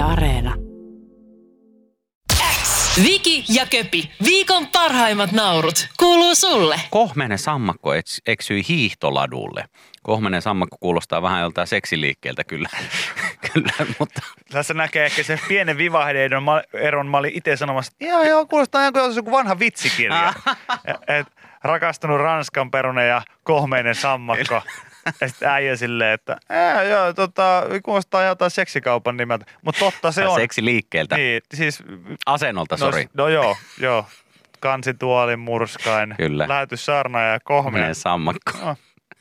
Yle 0.00 0.12
Areena. 0.12 0.54
Viki 3.04 3.44
ja 3.48 3.66
Köpi, 3.66 4.10
viikon 4.24 4.66
parhaimmat 4.66 5.32
naurut, 5.32 5.88
kuuluu 5.96 6.34
sulle. 6.34 6.80
Kohmenen 6.90 7.38
sammakko 7.38 7.94
eks- 7.94 8.20
eksyi 8.26 8.62
hiihtoladulle. 8.68 9.64
Kohmenen 10.02 10.42
sammakko 10.42 10.76
kuulostaa 10.80 11.22
vähän 11.22 11.40
joltain 11.42 11.66
seksiliikkeeltä 11.66 12.44
kyllä, 12.44 12.68
kyllä 13.52 13.72
mutta 13.98 14.22
Tässä 14.52 14.74
näkee 14.74 15.04
ehkä 15.06 15.22
se 15.22 15.38
pienen 15.48 15.76
vivahdeidon 15.78 16.42
mä- 16.42 16.62
eron. 16.74 17.06
Mä 17.06 17.16
olin 17.18 17.32
itse 17.34 17.56
sanomassa, 17.56 17.92
että 17.92 18.04
joo, 18.04 18.22
joo, 18.22 18.46
kuulostaa 18.46 18.80
ihan 18.80 18.92
kuin 18.92 19.16
joku 19.16 19.30
vanha 19.30 19.58
vitsikirja. 19.58 20.32
Et, 21.18 21.26
rakastunut 21.64 22.20
Ranskan 22.20 22.70
perune 22.70 23.06
ja 23.06 23.22
kohmeinen 23.42 23.94
sammakko. 23.94 24.62
Ja 25.20 25.28
sitten 25.28 25.48
äijä 25.48 25.76
silleen, 25.76 26.12
että 26.12 26.36
Ää, 26.48 26.82
joo, 26.82 27.12
tota, 27.12 27.62
kuulostaa 27.82 28.24
jotain 28.24 28.50
seksikaupan 28.50 29.16
nimeltä. 29.16 29.46
Mutta 29.64 29.78
totta 29.78 30.12
se 30.12 30.26
on. 30.26 30.34
seksiliikkeeltä. 30.40 31.16
Niin, 31.16 31.42
siis, 31.54 31.82
Asennolta, 32.26 32.74
no, 32.74 32.78
sori. 32.78 33.06
no 33.14 33.28
joo, 33.28 33.56
joo. 33.78 34.06
Kansituoli, 34.60 35.36
murskain, 35.36 36.14
Kyllä. 36.16 36.48
lähetyssaarna 36.48 37.22
ja 37.22 37.40
kohmeinen. 37.40 37.72
Kohmenen 37.72 37.94
sammakko. 37.94 38.52
Joo. 38.60 38.76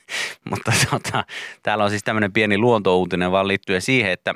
Mutta 0.49 0.71
tota, 0.91 1.25
täällä 1.63 1.83
on 1.83 1.89
siis 1.89 2.03
tämmöinen 2.03 2.33
pieni 2.33 2.57
luontouutinen 2.57 3.31
vaan 3.31 3.47
liittyen 3.47 3.81
siihen, 3.81 4.11
että 4.11 4.33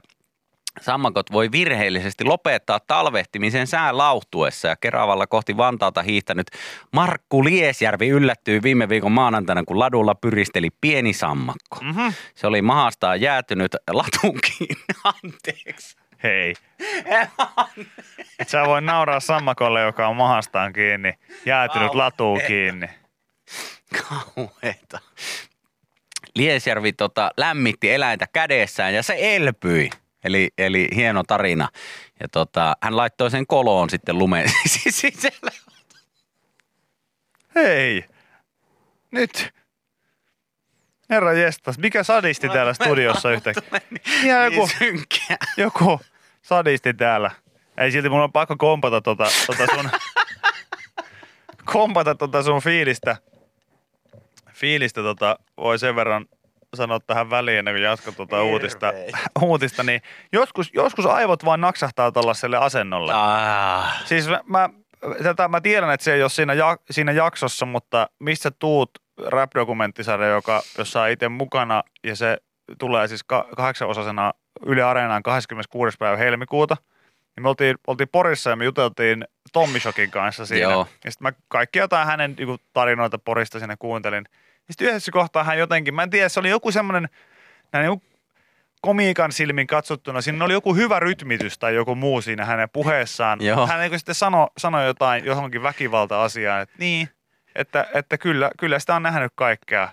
sammakot 0.81 1.31
voi 1.31 1.51
virheellisesti 1.51 2.23
lopettaa 2.23 2.79
talvehtimisen 2.79 3.67
sään 3.67 3.97
lauhtuessa 3.97 4.67
ja 4.67 4.75
Keravalla 4.75 5.27
kohti 5.27 5.57
Vantaata 5.57 6.01
hiihtänyt 6.01 6.47
Markku 6.91 7.43
Liesjärvi 7.43 8.09
yllättyi 8.09 8.63
viime 8.63 8.89
viikon 8.89 9.11
maanantaina, 9.11 9.63
kun 9.63 9.79
ladulla 9.79 10.15
pyristeli 10.15 10.69
pieni 10.81 11.13
sammakko. 11.13 11.79
Mhm. 11.81 12.07
Se 12.35 12.47
oli 12.47 12.61
mahastaan 12.61 13.21
jäätynyt 13.21 13.75
latun 13.89 14.39
kiinni. 14.41 14.83
Anteeksi. 15.23 15.97
Hei. 16.23 16.53
Et 18.39 18.49
sä 18.49 18.65
voi 18.65 18.81
nauraa 18.81 19.19
sammakolle, 19.19 19.81
joka 19.81 20.07
on 20.07 20.15
mahastaan 20.15 20.73
kiinni, 20.73 21.13
jäätynyt 21.45 21.95
latuun 21.95 22.41
kiinni. 22.47 22.87
Kauheeta. 24.09 24.99
Liesjärvi 26.35 26.93
tota, 26.93 27.31
lämmitti 27.37 27.91
eläintä 27.91 28.27
kädessään 28.33 28.93
ja 28.93 29.03
se 29.03 29.17
elpyi. 29.19 29.89
Eli, 30.23 30.49
eli 30.57 30.87
hieno 30.95 31.23
tarina. 31.27 31.69
Ja 32.19 32.27
tota, 32.27 32.75
hän 32.81 32.97
laittoi 32.97 33.31
sen 33.31 33.47
koloon 33.47 33.89
sitten 33.89 34.17
lumeen 34.17 34.51
sisällä. 34.89 35.51
Hei. 37.55 38.05
Nyt. 39.11 39.53
Herra 41.09 41.33
jestas, 41.33 41.77
mikä 41.77 42.03
sadisti 42.03 42.49
täällä 42.49 42.73
studiossa 42.73 43.31
yhtäkkiä? 43.31 43.81
Ihan 44.23 44.53
joku, 44.53 44.69
synkkää. 44.79 45.37
joku 45.57 46.01
sadisti 46.41 46.93
täällä. 46.93 47.31
Ei 47.77 47.91
silti 47.91 48.09
mun 48.09 48.21
on 48.21 48.31
pakko 48.31 48.55
kompata 48.57 49.01
tota, 49.01 49.27
tota 49.47 49.65
sun, 49.75 49.89
kompata 51.65 52.15
tota 52.15 52.43
sun 52.43 52.61
fiilistä. 52.61 53.17
Fiilistä 54.53 55.01
tota, 55.01 55.39
voi 55.57 55.79
sen 55.79 55.95
verran 55.95 56.25
sanoa 56.73 56.99
tähän 56.99 57.29
väliin 57.29 57.59
ennen 57.59 57.73
kuin 57.73 57.83
jatkan 57.83 58.15
tuota 58.15 58.43
uutista, 58.43 58.93
uutista, 59.41 59.83
niin 59.83 60.01
joskus, 60.31 60.71
joskus 60.73 61.05
aivot 61.05 61.45
vaan 61.45 61.61
naksahtaa 61.61 62.11
tällaiselle 62.11 62.57
asennolle. 62.57 63.13
Ah, 63.15 64.05
Siis 64.05 64.29
mä, 64.29 64.39
mä, 64.47 64.69
tätä, 65.23 65.47
mä 65.47 65.61
tiedän, 65.61 65.91
että 65.91 66.03
se 66.03 66.13
ei 66.13 66.21
ole 66.21 66.29
siinä, 66.29 66.53
ja, 66.53 66.77
siinä 66.91 67.11
jaksossa, 67.11 67.65
mutta 67.65 68.09
missä 68.19 68.51
tuut 68.59 68.91
rap-dokumenttisarja, 69.27 70.27
joka, 70.27 70.61
jossa 70.77 71.01
on 71.01 71.09
itse 71.09 71.29
mukana 71.29 71.83
ja 72.03 72.15
se 72.15 72.37
tulee 72.79 73.07
siis 73.07 73.23
ka- 73.23 73.47
kahdeksanosasena 73.55 74.33
Yle 74.65 74.83
Areenaan 74.83 75.23
26. 75.23 75.97
päivä 75.97 76.17
helmikuuta. 76.17 76.77
Niin 77.35 77.43
me 77.43 77.49
oltiin, 77.49 77.75
oltiin 77.87 78.09
Porissa 78.11 78.49
ja 78.49 78.55
me 78.55 78.65
juteltiin 78.65 79.25
Tommi 79.53 79.79
Shokin 79.79 80.11
kanssa 80.11 80.45
siinä. 80.45 80.71
Joo. 80.71 80.87
Ja 81.05 81.11
sitten 81.11 81.25
mä 81.25 81.33
kaikki 81.47 81.79
jotain 81.79 82.07
hänen 82.07 82.35
niinku, 82.37 82.57
tarinoita 82.73 83.17
Porista 83.17 83.59
siinä 83.59 83.75
kuuntelin. 83.79 84.25
Sitten 84.71 84.87
yhdessä 84.87 85.11
kohtaa 85.11 85.43
hän 85.43 85.57
jotenkin, 85.57 85.93
mä 85.93 86.03
en 86.03 86.09
tiedä, 86.09 86.29
se 86.29 86.39
oli 86.39 86.49
joku 86.49 86.71
semmoinen, 86.71 87.09
näin 87.73 87.83
niinku 87.83 88.05
komiikan 88.81 89.31
silmin 89.31 89.67
katsottuna, 89.67 90.21
siinä 90.21 90.45
oli 90.45 90.53
joku 90.53 90.75
hyvä 90.75 90.99
rytmitys 90.99 91.57
tai 91.57 91.75
joku 91.75 91.95
muu 91.95 92.21
siinä 92.21 92.45
hänen 92.45 92.69
puheessaan. 92.69 93.41
Joo. 93.41 93.67
Hän 93.67 93.79
niin 93.79 93.99
sitten 93.99 94.15
sanoi 94.15 94.47
sano 94.57 94.85
jotain 94.85 95.25
johonkin 95.25 95.63
väkivalta-asiaan, 95.63 96.61
että 96.61 96.75
niin, 96.77 97.09
että, 97.55 97.85
että 97.93 98.17
kyllä, 98.17 98.51
kyllä 98.59 98.79
sitä 98.79 98.95
on 98.95 99.03
nähnyt 99.03 99.31
kaikkea. 99.35 99.89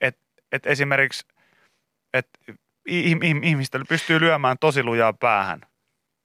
Että 0.00 0.20
et 0.52 0.66
esimerkiksi, 0.66 1.26
että 2.14 2.38
ihmistä 3.42 3.80
pystyy 3.88 4.20
lyömään 4.20 4.56
tosi 4.60 4.82
lujaa 4.82 5.12
päähän, 5.12 5.60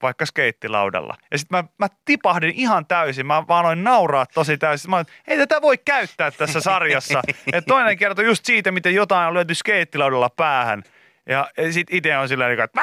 vaikka 0.02 0.26
skeittilaudalla. 0.26 1.14
Ja 1.30 1.38
sitten 1.38 1.58
mä, 1.58 1.64
mä 1.78 1.86
tipahdin 2.04 2.52
ihan 2.54 2.86
täysin, 2.86 3.26
mä 3.26 3.44
vaan 3.48 3.64
aloin 3.64 3.84
nauraa 3.84 4.26
tosi 4.26 4.58
täysin. 4.58 4.90
Mä 4.90 4.96
olin, 4.96 5.06
ei 5.28 5.38
tätä 5.38 5.62
voi 5.62 5.78
käyttää 5.78 6.30
tässä 6.30 6.60
sarjassa. 6.60 7.22
Et 7.52 7.66
toinen 7.66 7.98
kertoi 7.98 8.24
just 8.24 8.44
siitä, 8.44 8.72
miten 8.72 8.94
jotain 8.94 9.28
on 9.28 9.34
lyöty 9.34 9.54
skeittilaudalla 9.54 10.30
päähän. 10.30 10.82
Ja, 11.28 11.50
ja 11.56 11.72
sitten 11.72 11.96
itse 11.96 12.16
on 12.16 12.28
silleen, 12.28 12.60
että 12.60 12.80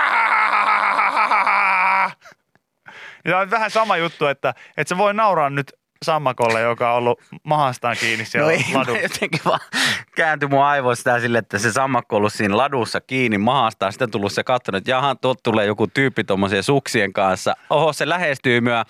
ja 3.25 3.31
tämä 3.31 3.41
on 3.41 3.51
vähän 3.51 3.71
sama 3.71 3.97
juttu, 3.97 4.25
että, 4.25 4.53
että 4.77 4.89
se 4.89 4.97
voi 4.97 5.13
nauraa 5.13 5.49
nyt 5.49 5.73
sammakolle, 6.05 6.61
joka 6.61 6.91
on 6.91 6.97
ollut 6.97 7.21
mahastaan 7.43 7.97
kiinni 7.99 8.25
siellä 8.25 8.51
no 8.51 8.57
ei, 8.57 8.65
ladun. 8.73 8.95
mä 8.95 9.01
jotenkin 9.01 9.39
vaan 9.45 9.59
kääntyi 10.15 10.49
mun 10.49 10.63
aivoista 10.63 11.19
sille, 11.19 11.37
että 11.37 11.57
se 11.57 11.71
sammakko 11.71 12.15
on 12.15 12.17
ollut 12.17 12.33
siinä 12.33 12.57
ladussa 12.57 13.01
kiinni 13.01 13.37
mahastaan. 13.37 13.93
Sitten 13.93 14.11
tullut 14.11 14.33
se 14.33 14.43
katsonut, 14.43 14.77
että 14.77 14.91
jaha, 14.91 15.15
tuot 15.15 15.43
tulee 15.43 15.65
joku 15.65 15.87
tyyppi 15.87 16.23
tuommoisien 16.23 16.63
suksien 16.63 17.13
kanssa. 17.13 17.55
Oho, 17.69 17.93
se 17.93 18.09
lähestyy 18.09 18.61
myö. 18.61 18.83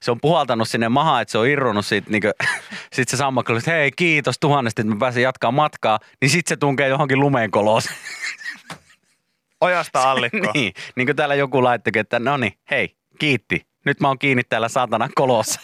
Se 0.00 0.10
on 0.10 0.20
puhaltanut 0.20 0.68
sinne 0.68 0.88
mahaan, 0.88 1.22
että 1.22 1.32
se 1.32 1.38
on 1.38 1.46
irronnut 1.46 1.86
siitä. 1.86 2.10
Niin 2.10 2.22
sitten 2.94 3.10
se 3.10 3.16
sammakko 3.16 3.52
oli, 3.52 3.58
että 3.58 3.70
hei 3.70 3.90
kiitos 3.96 4.38
tuhannesti, 4.38 4.82
että 4.82 4.94
mä 4.94 4.98
pääsen 4.98 5.22
jatkaa 5.22 5.50
matkaa. 5.50 5.98
Niin 6.20 6.30
sitten 6.30 6.48
se 6.48 6.56
tunkee 6.56 6.88
johonkin 6.88 7.20
lumeen 7.20 7.50
koloon. 7.50 7.82
Ojasta 9.60 10.10
allikko. 10.10 10.52
niin, 10.54 10.72
niin 10.96 11.06
kuin 11.06 11.16
täällä 11.16 11.34
joku 11.34 11.64
laittokin, 11.64 12.00
että 12.00 12.18
no 12.18 12.36
niin, 12.36 12.52
hei, 12.70 12.96
kiitti. 13.18 13.66
Nyt 13.86 14.00
mä 14.00 14.08
oon 14.08 14.18
kiinni 14.18 14.42
täällä 14.44 14.68
saatana 14.68 15.08
kolossa. 15.14 15.60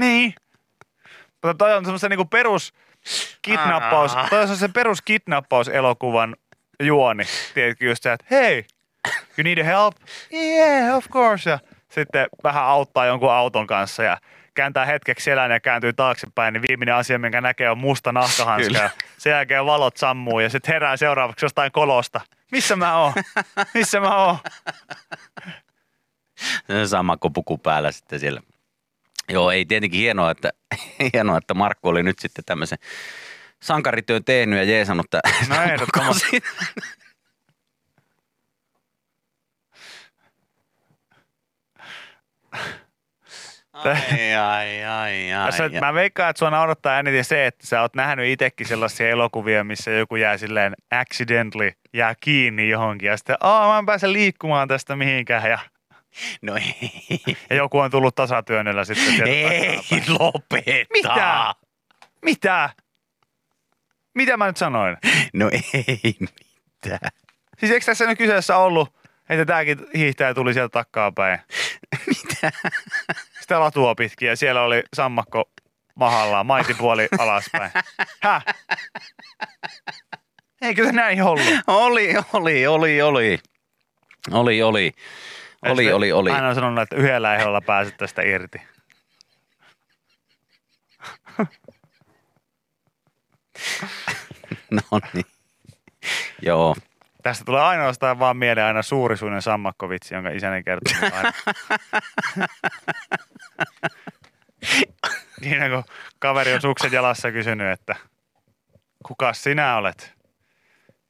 Niin. 0.00 0.34
Mutta 1.32 1.54
toi 1.54 1.74
on 1.74 1.84
semmoisen 1.84 2.10
niinku 2.10 2.24
perus 2.24 2.72
kidnappaus, 3.42 4.12
toi 4.30 4.42
on 4.42 4.56
se 4.56 4.68
perus 4.68 5.02
kidnappauselokuvan 5.02 6.36
juoni. 6.82 7.24
Tiedätkö 7.54 7.84
just 7.84 8.02
se, 8.02 8.12
että 8.12 8.26
hei, 8.30 8.66
you 9.38 9.42
need 9.42 9.64
help? 9.64 9.94
Yeah, 10.32 10.96
of 10.96 11.08
course. 11.08 11.50
Ja 11.50 11.58
sitten 11.88 12.26
vähän 12.44 12.64
auttaa 12.64 13.06
jonkun 13.06 13.32
auton 13.32 13.66
kanssa 13.66 14.02
ja 14.02 14.18
kääntää 14.54 14.84
hetkeksi 14.84 15.24
selän 15.24 15.50
ja 15.50 15.60
kääntyy 15.60 15.92
taaksepäin, 15.92 16.52
niin 16.52 16.62
viimeinen 16.68 16.94
asia, 16.94 17.18
minkä 17.18 17.40
näkee, 17.40 17.70
on 17.70 17.78
musta 17.78 18.12
nahkahanska. 18.12 18.66
Kyllä. 18.66 18.78
Ja 18.78 18.90
sen 19.18 19.30
jälkeen 19.30 19.66
valot 19.66 19.96
sammuu 19.96 20.40
ja 20.40 20.50
sitten 20.50 20.72
herää 20.72 20.96
seuraavaksi 20.96 21.44
jostain 21.44 21.72
kolosta. 21.72 22.20
Missä 22.52 22.76
mä 22.76 22.98
oon? 22.98 23.12
Missä 23.74 24.00
mä 24.00 24.16
oon? 24.24 24.38
Se 26.66 26.86
sammakko 26.86 27.30
puku 27.30 27.58
päällä 27.58 27.92
sitten 27.92 28.20
siellä. 28.20 28.40
Joo, 29.28 29.50
ei 29.50 29.64
tietenkin 29.64 30.00
hienoa, 30.00 30.30
että, 30.30 30.50
hienoa, 31.12 31.38
että 31.38 31.54
Markku 31.54 31.88
oli 31.88 32.02
nyt 32.02 32.18
sitten 32.18 32.44
tämmöisen 32.44 32.78
sankarityön 33.62 34.24
tehnyt 34.24 34.58
ja 34.58 34.64
jeesannut 34.64 35.06
tämän 35.10 35.22
No 35.48 35.72
ehdottomasti. 35.72 36.42
Ai, 43.74 44.34
ai, 44.34 44.84
ai, 44.84 45.32
ai. 45.32 45.52
Sä, 45.52 45.64
ai. 45.64 45.80
mä 45.80 45.94
veikkaan, 45.94 46.30
että 46.30 46.38
sua 46.38 46.50
naurattaa 46.50 46.98
eniten 46.98 47.24
se, 47.24 47.46
että 47.46 47.66
sä 47.66 47.80
oot 47.80 47.94
nähnyt 47.94 48.26
itsekin 48.26 48.68
sellaisia 48.68 49.08
elokuvia, 49.08 49.64
missä 49.64 49.90
joku 49.90 50.16
jää 50.16 50.38
silleen 50.38 50.74
accidentally, 50.90 51.72
jää 51.92 52.14
kiinni 52.20 52.68
johonkin 52.68 53.06
ja 53.06 53.16
sitten, 53.16 53.36
aa 53.40 53.72
mä 53.72 53.78
en 53.78 53.86
pääse 53.86 54.12
liikkumaan 54.12 54.68
tästä 54.68 54.96
mihinkään 54.96 55.50
ja, 55.50 55.58
No 56.42 56.56
ei, 56.56 57.20
ja 57.50 57.56
joku 57.56 57.78
on 57.78 57.90
tullut 57.90 58.14
tasatyönnöllä 58.14 58.84
sitten 58.84 59.26
ei 59.26 59.80
lopeta. 60.08 60.70
Mitä? 60.92 61.54
Mitä? 62.24 62.70
Mitä 64.14 64.36
mä 64.36 64.46
nyt 64.46 64.56
sanoin? 64.56 64.96
No 65.32 65.50
ei 65.52 66.14
mitään. 66.20 67.10
Siis 67.58 67.72
eikö 67.72 67.86
tässä 67.86 68.06
nyt 68.06 68.18
kyseessä 68.18 68.56
ollut, 68.56 68.94
että 69.28 69.44
tääkin 69.44 69.78
hiihtäjä 69.96 70.34
tuli 70.34 70.54
sieltä 70.54 70.72
takkaa 70.72 71.12
päin? 71.12 71.38
Mitä? 72.06 72.52
Sitä 73.40 73.60
latua 73.60 73.94
pitkin 73.94 74.28
ja 74.28 74.36
siellä 74.36 74.62
oli 74.62 74.82
sammakko 74.94 75.50
mahallaan, 75.94 76.46
maitipuoli 76.46 77.08
alaspäin. 77.18 77.70
Häh? 78.22 78.44
Eikö 80.62 80.84
se 80.86 80.92
näin 80.92 81.22
ollut? 81.22 81.46
Oli, 81.66 82.14
oli, 82.32 82.66
oli, 82.66 83.02
oli. 83.02 83.38
Oli, 84.30 84.62
oli. 84.62 84.92
Oli, 85.62 85.92
oli, 85.92 86.12
oli. 86.12 86.30
Hän 86.30 86.44
on 86.44 86.54
sanonut, 86.54 86.82
että 86.82 86.96
yhdellä 86.96 87.34
ehdolla 87.34 87.60
pääset 87.60 87.96
tästä 87.96 88.22
irti. 88.22 88.58
No 94.70 95.00
niin. 95.12 95.26
Joo. 96.42 96.76
Tästä 97.24 97.44
tulee 97.44 97.62
ainoastaan 97.62 98.18
vaan 98.18 98.36
mieleen 98.36 98.66
aina 98.66 98.82
suurisuinen 98.82 99.42
sammakkovitsi, 99.42 100.14
jonka 100.14 100.30
isäni 100.30 100.62
kertoo 100.62 100.92
aina. 101.12 101.32
Niin 105.40 105.70
kun 105.70 105.84
kaveri 106.18 106.54
on 106.54 106.60
sukset 106.60 106.92
jalassa 106.92 107.32
kysynyt, 107.32 107.72
että 107.72 107.96
kuka 109.06 109.32
sinä 109.32 109.76
olet? 109.76 110.14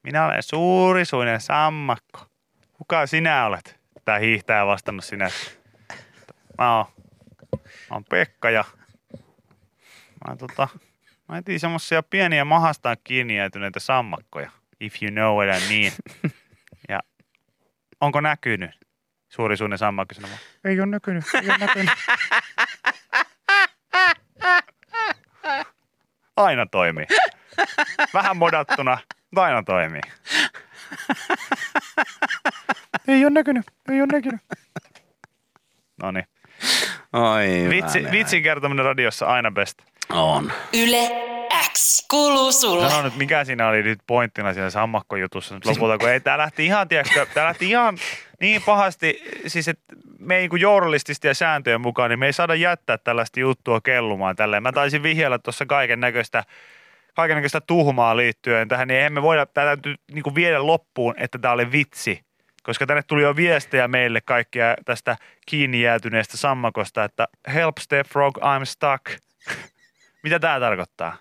Minä 0.02 0.25
olen 0.25 0.43
suurisuinen 0.43 1.40
sammakko. 1.40 2.26
Kuka 2.72 3.06
sinä 3.06 3.46
olet? 3.46 3.81
Tää 4.05 4.19
hiihtää 4.19 4.66
vastannut 4.66 5.05
sinä. 5.05 5.31
Mä 6.58 6.76
oon, 6.76 6.87
mä 7.52 7.61
oon 7.90 8.05
Pekka 8.05 8.50
ja 8.50 8.64
mä 10.11 10.28
oon 10.28 10.38
tota, 10.38 10.69
mä 11.28 11.38
etin 11.38 11.61
semmosia 11.61 12.02
pieniä 12.02 12.44
mahastaan 12.44 12.96
kiinni 13.05 13.37
jäätyneitä 13.37 13.81
sammakkoja. 13.81 14.50
If 14.81 15.03
you 15.03 15.11
know 15.11 15.37
what 15.37 15.49
I 15.56 15.61
mean. 15.69 15.93
Ja 16.88 17.00
onko 18.00 18.21
näkynyt? 18.21 18.71
Suurisuinen 19.29 19.79
sammakko 19.79 20.15
sanoi, 20.15 20.31
ei 20.65 20.81
ole 20.81 20.87
näkynyt, 20.87 21.25
ei 21.35 21.49
ole 21.49 21.59
näkynyt. 21.59 21.91
Aina 26.37 26.67
toimii. 26.67 27.06
Vähän 28.15 28.37
modattuna, 28.37 28.99
mutta 29.31 29.43
aina 29.43 29.62
toimii. 29.62 30.00
Ei 33.09 33.25
ole 33.25 33.31
näkynyt, 33.31 33.67
ei 33.93 34.00
ole 34.00 34.09
näkynyt. 34.12 34.41
No 36.03 36.11
niin. 36.11 36.26
Oi, 37.12 37.71
Vitsi, 37.71 38.06
vitsin 38.12 38.43
kertominen 38.43 38.85
radiossa 38.85 39.26
aina 39.26 39.50
best. 39.50 39.79
On. 40.11 40.53
Yle 40.73 41.33
kuuluu 42.10 42.52
sulle. 42.52 42.90
Sano 42.90 43.02
nyt, 43.02 43.16
mikä 43.16 43.44
siinä 43.44 43.68
oli 43.68 43.82
nyt 43.82 43.98
pointtina 44.06 44.54
siinä 44.54 44.70
sammakkojutussa 44.70 45.54
nyt 45.54 45.66
lopulta, 45.66 45.98
kun 45.98 46.08
ei, 46.08 46.20
tää 46.20 46.38
lähti 46.38 46.66
ihan, 46.66 46.88
tiedätkö, 46.88 47.26
tää 47.34 47.46
lähti 47.46 47.70
ihan 47.70 47.98
niin 48.40 48.62
pahasti, 48.62 49.22
siis 49.46 49.68
että 49.68 49.84
me 50.18 50.36
ei 50.36 50.48
niin 50.48 51.14
ja 51.24 51.34
sääntöjen 51.34 51.80
mukaan, 51.80 52.10
niin 52.10 52.18
me 52.18 52.26
ei 52.26 52.32
saada 52.32 52.54
jättää 52.54 52.98
tällaista 52.98 53.40
juttua 53.40 53.80
kellumaan 53.80 54.36
tälleen. 54.36 54.62
Mä 54.62 54.72
taisin 54.72 55.02
vihjellä 55.02 55.38
tuossa 55.38 55.66
kaiken 55.66 56.00
näköistä 56.00 56.44
kaiken 57.14 57.34
näköistä 57.34 57.60
tuhmaa 57.60 58.16
liittyen 58.16 58.68
tähän, 58.68 58.88
niin 58.88 58.96
eihän 58.96 59.12
me 59.12 59.22
voida 59.22 59.46
tätä 59.46 59.66
täytyy 59.66 59.94
niin 60.12 60.34
viedä 60.34 60.66
loppuun, 60.66 61.14
että 61.16 61.38
tämä 61.38 61.54
oli 61.54 61.72
vitsi. 61.72 62.24
Koska 62.62 62.86
tänne 62.86 63.02
tuli 63.02 63.22
jo 63.22 63.36
viestejä 63.36 63.88
meille 63.88 64.20
kaikkia 64.20 64.76
tästä 64.84 65.16
kiinni 65.46 65.82
jäätyneestä 65.82 66.36
sammakosta, 66.36 67.04
että 67.04 67.28
help 67.54 67.78
step 67.78 68.06
frog, 68.06 68.38
I'm 68.38 68.64
stuck. 68.64 69.20
Mitä 70.24 70.38
tämä 70.38 70.60
tarkoittaa, 70.60 71.16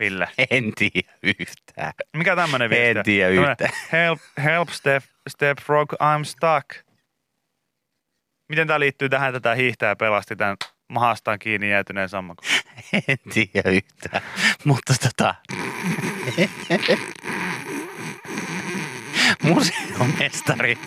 Ville? 0.00 0.28
En 0.50 0.72
tiedä 0.74 1.12
yhtään. 1.22 1.92
Mikä 2.16 2.36
tämmöinen 2.36 2.70
viesti? 2.70 2.98
En 2.98 3.04
tiedä 3.04 3.28
Tämmönen, 3.34 3.50
yhtään. 3.50 3.72
Help, 3.92 4.20
help 4.44 4.68
step, 4.68 5.04
step 5.28 5.58
frog, 5.58 5.92
I'm 5.92 6.24
stuck. 6.24 6.68
Miten 8.48 8.66
tämä 8.66 8.80
liittyy 8.80 9.08
tähän, 9.08 9.28
että 9.28 9.40
tämä 9.40 9.54
hiihtäjä 9.54 9.96
pelasti 9.96 10.36
tämän 10.36 10.56
mahastaan 10.88 11.38
kiinni 11.38 11.70
jäätyneen 11.70 12.08
sammakon? 12.08 12.48
En 13.08 13.18
tiedä 13.32 13.70
yhtään. 13.70 14.22
Mutta 14.64 14.94
tota... 15.02 15.34
Museomestari 19.42 20.78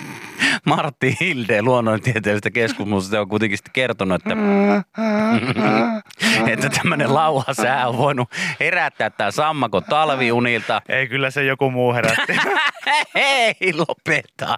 Martti 0.65 1.17
Hilde 1.19 1.61
luonnontieteellisestä 1.61 2.51
keskusmuseosta 2.51 3.21
on 3.21 3.29
kuitenkin 3.29 3.57
sitten 3.57 3.73
kertonut, 3.73 4.21
että, 4.21 4.35
että 6.53 6.69
tämmöinen 6.69 7.13
lauhasää 7.13 7.87
on 7.87 7.97
voinut 7.97 8.29
herättää 8.59 9.09
tämän 9.09 9.31
sammakon 9.31 9.83
talviunilta. 9.83 10.81
Ei, 10.89 11.07
kyllä 11.07 11.31
se 11.31 11.43
joku 11.43 11.71
muu 11.71 11.93
herätti. 11.93 12.37
Hei, 13.15 13.55
lopeta. 13.73 14.57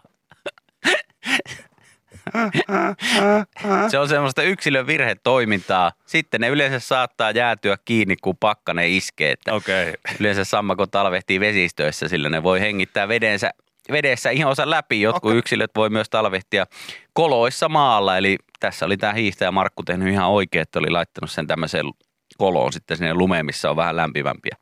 Se 3.88 4.00
on 4.00 4.10
semmoista 4.10 4.44
yksilön 4.44 4.88
virhetoimintaa. 4.88 5.92
Sitten 6.06 6.42
ne 6.42 6.48
yleensä 6.48 6.80
saattaa 6.80 7.32
jäätyä 7.32 7.78
kiinni, 7.86 8.16
kun 8.16 8.38
pakkanen 8.38 8.90
iskee. 8.90 9.32
Että 9.32 9.54
Okei. 9.54 9.94
Yleensä 10.20 10.44
sammakot 10.44 10.92
talvehtii 10.92 11.40
vesistöissä, 11.40 12.08
sillä 12.08 12.30
ne 12.30 12.44
voi 12.44 12.60
hengittää 12.60 13.08
vedensä, 13.08 13.52
vedessä 13.92 14.30
ihonsa 14.30 14.70
läpi. 14.70 15.02
Jotkut 15.02 15.30
Okei. 15.32 15.38
yksilöt 15.38 15.72
voi 15.76 15.90
myös 15.90 16.10
talvehtia 16.10 16.66
koloissa 17.14 17.70
maalla. 17.70 18.18
Eli 18.18 18.38
tässä 18.60 18.86
oli 18.86 18.98
tämä 18.98 19.14
hiihtäjä 19.14 19.52
Markku 19.52 19.84
tehnyt 19.84 20.14
ihan 20.14 20.30
oikein, 20.30 20.62
että 20.62 20.80
oli 20.80 20.90
laittanut 20.90 21.32
sen 21.32 21.48
tämmöiseen 21.48 21.86
koloon 22.38 22.74
sitten 22.74 22.98
sinne 22.98 23.14
lumeen, 23.14 23.46
missä 23.46 23.70
on 23.70 23.76
vähän 23.76 23.96
lämpimämpiä. 23.96 24.56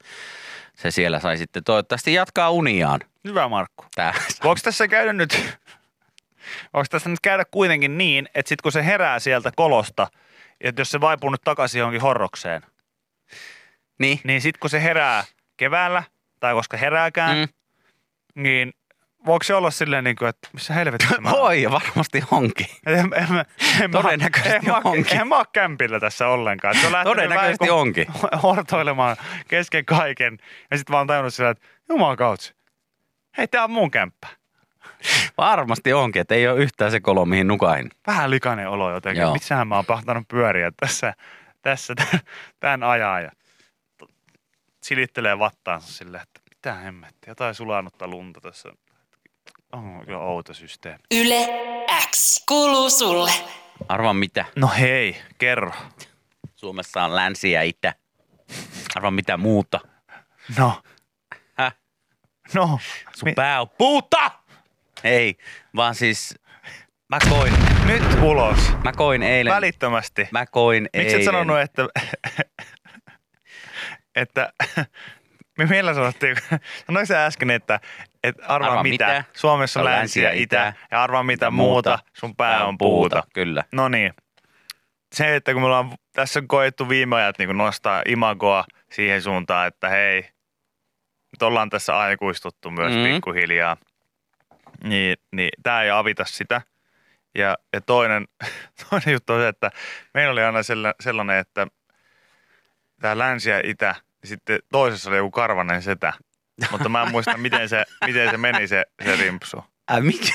Se 0.76 0.92
siellä 0.92 1.20
sai 1.20 1.38
sitten 1.38 1.64
toivottavasti 1.64 2.14
jatkaa 2.14 2.50
uniaan. 2.52 3.00
Hyvä 3.28 3.48
Markku. 3.48 3.86
Tää. 3.96 4.14
Voiko 4.44 4.60
tässä 4.64 4.88
käydä 4.88 5.14
nyt, 5.14 5.58
voiko 6.74 6.86
tässä 6.90 7.10
nyt 7.10 7.20
käydä 7.22 7.44
kuitenkin 7.52 7.98
niin, 7.98 8.26
että 8.36 8.50
sitten 8.50 8.64
kun 8.64 8.72
se 8.72 8.86
herää 8.86 9.20
sieltä 9.20 9.52
kolosta, 9.56 10.08
että 10.62 10.82
jos 10.82 10.90
se 10.92 11.02
vaipuu 11.02 11.30
nyt 11.30 11.42
takaisin 11.44 11.80
johonkin 11.80 12.02
horrokseen, 12.02 12.62
Niin. 14.00 14.20
niin 14.24 14.42
sitten 14.42 14.60
kun 14.60 14.70
se 14.70 14.84
herää 14.84 15.24
keväällä, 15.58 16.04
tai 16.40 16.54
koska 16.54 16.78
herääkään, 16.78 17.38
mm. 17.38 17.48
niin 18.44 18.74
voiko 19.26 19.44
se 19.44 19.56
olla 19.56 19.72
silleen, 19.72 20.04
niin 20.04 20.16
kuin, 20.16 20.30
että 20.30 20.50
missä 20.54 20.74
helvetissä 20.74 21.22
mä? 21.22 21.32
Voi, 21.32 21.62
ja 21.62 21.72
varmasti 21.72 22.24
onkin. 22.32 22.68
En, 22.86 22.96
en, 22.96 23.10
en, 23.14 23.46
en, 23.82 23.92
Todennäköisesti 23.92 24.56
en, 24.56 24.66
mä, 24.66 24.82
onkin. 24.84 25.22
en 25.22 25.28
mä 25.28 25.38
ole 25.38 25.46
kämpillä 25.54 26.00
tässä 26.00 26.28
ollenkaan. 26.28 26.76
Se 26.76 26.88
on 26.88 26.94
Todennäköisesti 27.04 27.66
vähän 27.66 27.80
onkin. 27.80 28.08
hortoilemaan 28.44 29.18
kesken 29.48 29.86
kaiken. 29.86 30.38
Ja 30.72 30.78
sitten 30.78 30.96
oon 30.96 31.08
tajunnut 31.08 31.34
sillä, 31.34 31.50
että 31.50 31.68
jumal 31.90 32.16
kautsi. 32.16 32.56
Hei, 33.38 33.48
tää 33.48 33.64
on 33.64 33.72
mun 33.72 33.92
kämppä. 33.92 34.28
Varmasti 35.38 35.94
onkin, 35.94 36.22
että 36.22 36.36
ei 36.36 36.48
ole 36.48 36.60
yhtään 36.60 36.92
se 36.92 37.00
kolo, 37.00 37.26
mihin 37.26 37.48
nukahin. 37.48 37.90
Vähän 38.08 38.32
likainen 38.32 38.70
olo 38.70 38.92
jotenkin. 38.92 39.22
Joo. 39.22 39.34
Missähän 39.34 39.68
mä 39.68 39.76
oon 39.76 39.86
pahtanut 39.86 40.28
pyöriä 40.28 40.72
tässä, 40.80 41.14
tässä 41.62 41.94
tämän 42.60 42.84
ajan. 42.84 43.24
Ja 43.24 43.32
silittelee 44.84 45.40
vattaansa 45.40 45.94
silleen, 45.94 46.24
että 46.24 46.42
mitä 46.50 46.74
hemmettiä, 46.74 47.32
jotain 47.32 47.56
sulanutta 47.56 48.08
lunta 48.08 48.42
tässä. 48.42 48.70
On 49.74 50.02
kyllä 50.06 50.20
outo 50.20 50.54
systeemi. 50.54 51.00
Yle 51.12 51.48
X 52.12 52.44
kuuluu 52.48 52.90
sulle. 52.90 53.32
Arvaa 53.90 54.14
mitä. 54.14 54.46
No 54.56 54.68
hei, 54.68 55.22
kerro. 55.38 55.72
Suomessa 56.56 57.04
on 57.04 57.16
länsi 57.16 57.52
ja 57.52 57.62
itä. 57.64 57.94
Arvaa 58.96 59.12
mitä 59.12 59.38
muuta. 59.38 59.80
No. 60.58 60.82
Häh? 61.58 61.76
No. 62.54 62.80
Sun 63.16 63.30
Mi- 63.30 63.34
pää 63.34 63.62
on 63.62 63.70
puuta! 63.78 64.32
Ei, 65.04 65.38
vaan 65.76 65.96
siis 65.96 66.36
mä 67.10 67.18
koin, 67.30 67.54
Nyt 67.86 68.04
ulos. 68.22 68.58
mä 68.84 68.92
koin 68.92 69.24
eilen. 69.24 69.54
Välittömästi. 69.54 70.28
Mä 70.32 70.46
koin 70.46 70.84
Miksi 70.84 71.00
et 71.08 71.08
eilen. 71.08 71.26
sanonut, 71.26 71.60
että, 71.60 71.88
että 74.16 74.54
me 75.58 75.66
meillä 75.66 75.94
sanottiin, 75.94 76.36
sanoitko 76.88 77.06
sä 77.06 77.26
äsken, 77.26 77.50
että, 77.50 77.80
että 78.24 78.44
arvaa, 78.48 78.70
Arvaa 78.70 78.84
mitä, 78.84 79.06
mitä. 79.08 79.24
Suomessa 79.34 79.80
on 79.80 79.86
länsi 79.86 80.22
ja 80.22 80.32
itä, 80.32 80.74
ja 80.92 81.04
arvaa 81.04 81.24
mitä 81.24 81.52
muuta, 81.52 82.00
sun 82.14 82.36
pää 82.36 82.66
on 82.66 82.78
puuta. 82.78 83.24
Kyllä. 83.34 83.64
No 83.72 83.90
niin. 83.90 84.14
Se, 85.16 85.36
että 85.36 85.54
kun 85.54 85.62
me 85.62 85.66
ollaan 85.66 85.92
tässä 86.14 86.40
on 86.40 86.48
koettu 86.48 86.90
viime 86.90 87.16
ajat 87.16 87.38
niin 87.40 87.58
nostaa 87.58 88.02
imagoa 88.08 88.66
siihen 88.92 89.22
suuntaan, 89.22 89.68
että 89.68 89.90
hei, 89.90 90.22
nyt 91.32 91.42
ollaan 91.42 91.70
tässä 91.70 91.98
aikuistuttu 91.98 92.72
myös 92.72 92.94
Mm. 92.94 93.04
pikkuhiljaa, 93.04 93.78
niin, 94.84 95.18
niin 95.32 95.50
tämä 95.64 95.84
ei 95.84 95.90
avita 95.90 96.26
sitä. 96.26 96.62
Ja, 97.36 97.58
ja 97.74 97.82
toinen, 97.82 98.28
toinen 98.90 99.14
juttu 99.14 99.34
on 99.34 99.42
se, 99.42 99.48
että 99.48 99.72
meillä 100.14 100.32
oli 100.32 100.44
aina 100.44 100.60
sella- 100.60 100.96
sellainen, 101.00 101.38
että 101.38 101.68
tämä 103.02 103.18
länsi 103.18 103.50
ja 103.50 103.62
itä, 103.64 103.96
sitten 104.26 104.60
toisessa 104.72 105.10
oli 105.10 105.18
joku 105.18 105.32
karvanen 105.32 105.82
setä. 105.82 106.14
Mutta 106.72 106.90
mä 106.90 107.04
en 107.04 107.12
muista, 107.12 107.38
miten 107.38 107.70
se, 107.70 107.84
miten 108.08 108.32
se 108.32 108.38
meni 108.38 108.68
se, 108.68 108.84
se 109.06 109.16
rimpsu. 109.16 109.64
Äh, 109.92 110.02
mikä? 110.02 110.34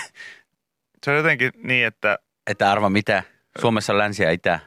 Se 1.05 1.11
on 1.11 1.17
jotenkin 1.17 1.51
niin, 1.63 1.87
että 1.87 2.19
Että 2.47 2.71
arva 2.73 2.91
mitä? 2.91 3.23
Suomessa 3.61 3.93
on 3.93 3.99
länsi 3.99 4.23
ja 4.23 4.31
itä. 4.31 4.61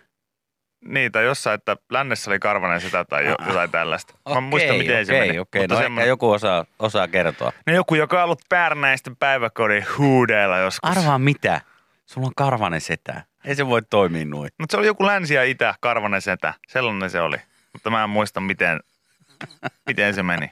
Niitä 0.85 1.21
jossain, 1.21 1.55
että 1.55 1.77
lännessä 1.89 2.31
oli 2.31 2.39
karvanen 2.39 2.81
sitä 2.81 3.05
tai 3.05 3.25
jo, 3.25 3.35
Ah. 3.39 3.47
jotain 3.47 3.71
tällaista. 3.71 4.13
Mä 4.13 4.19
en 4.31 4.37
Okei, 4.37 4.41
muista, 4.49 4.73
miten 4.73 5.05
se 5.05 5.13
okei, 5.13 5.27
meni. 5.27 5.39
Okei, 5.39 5.61
Mutta 5.61 5.75
no 5.75 5.81
semmoinen- 5.81 6.07
joku 6.09 6.31
osaa, 6.31 6.65
osaa 6.79 7.07
kertoa. 7.07 7.51
No 7.67 7.73
joku, 7.73 7.95
joka 7.95 8.17
on 8.17 8.23
ollut 8.23 8.41
Pärnäisten 8.49 9.15
päiväkodin 9.15 9.85
huudeilla 9.97 10.57
joskus. 10.57 10.97
Arvaa 10.97 11.19
mitä? 11.19 11.61
Sulla 12.05 12.27
on 12.27 12.33
karvanen 12.35 12.81
setä. 12.81 13.21
Ei 13.45 13.55
se 13.55 13.67
voi 13.67 13.81
toimia 13.81 14.25
noin. 14.25 14.49
Mutta 14.59 14.73
se 14.73 14.77
oli 14.77 14.87
joku 14.87 15.05
länsi 15.05 15.33
ja 15.33 15.43
itä, 15.43 15.75
karvanen 15.81 16.21
setä. 16.21 16.53
Sellainen 16.67 17.09
se 17.09 17.21
oli. 17.21 17.37
Mutta 17.73 17.89
mä 17.89 18.03
en 18.03 18.09
muista, 18.09 18.39
miten, 18.41 18.79
miten 19.87 20.13
se 20.13 20.23
meni. 20.23 20.51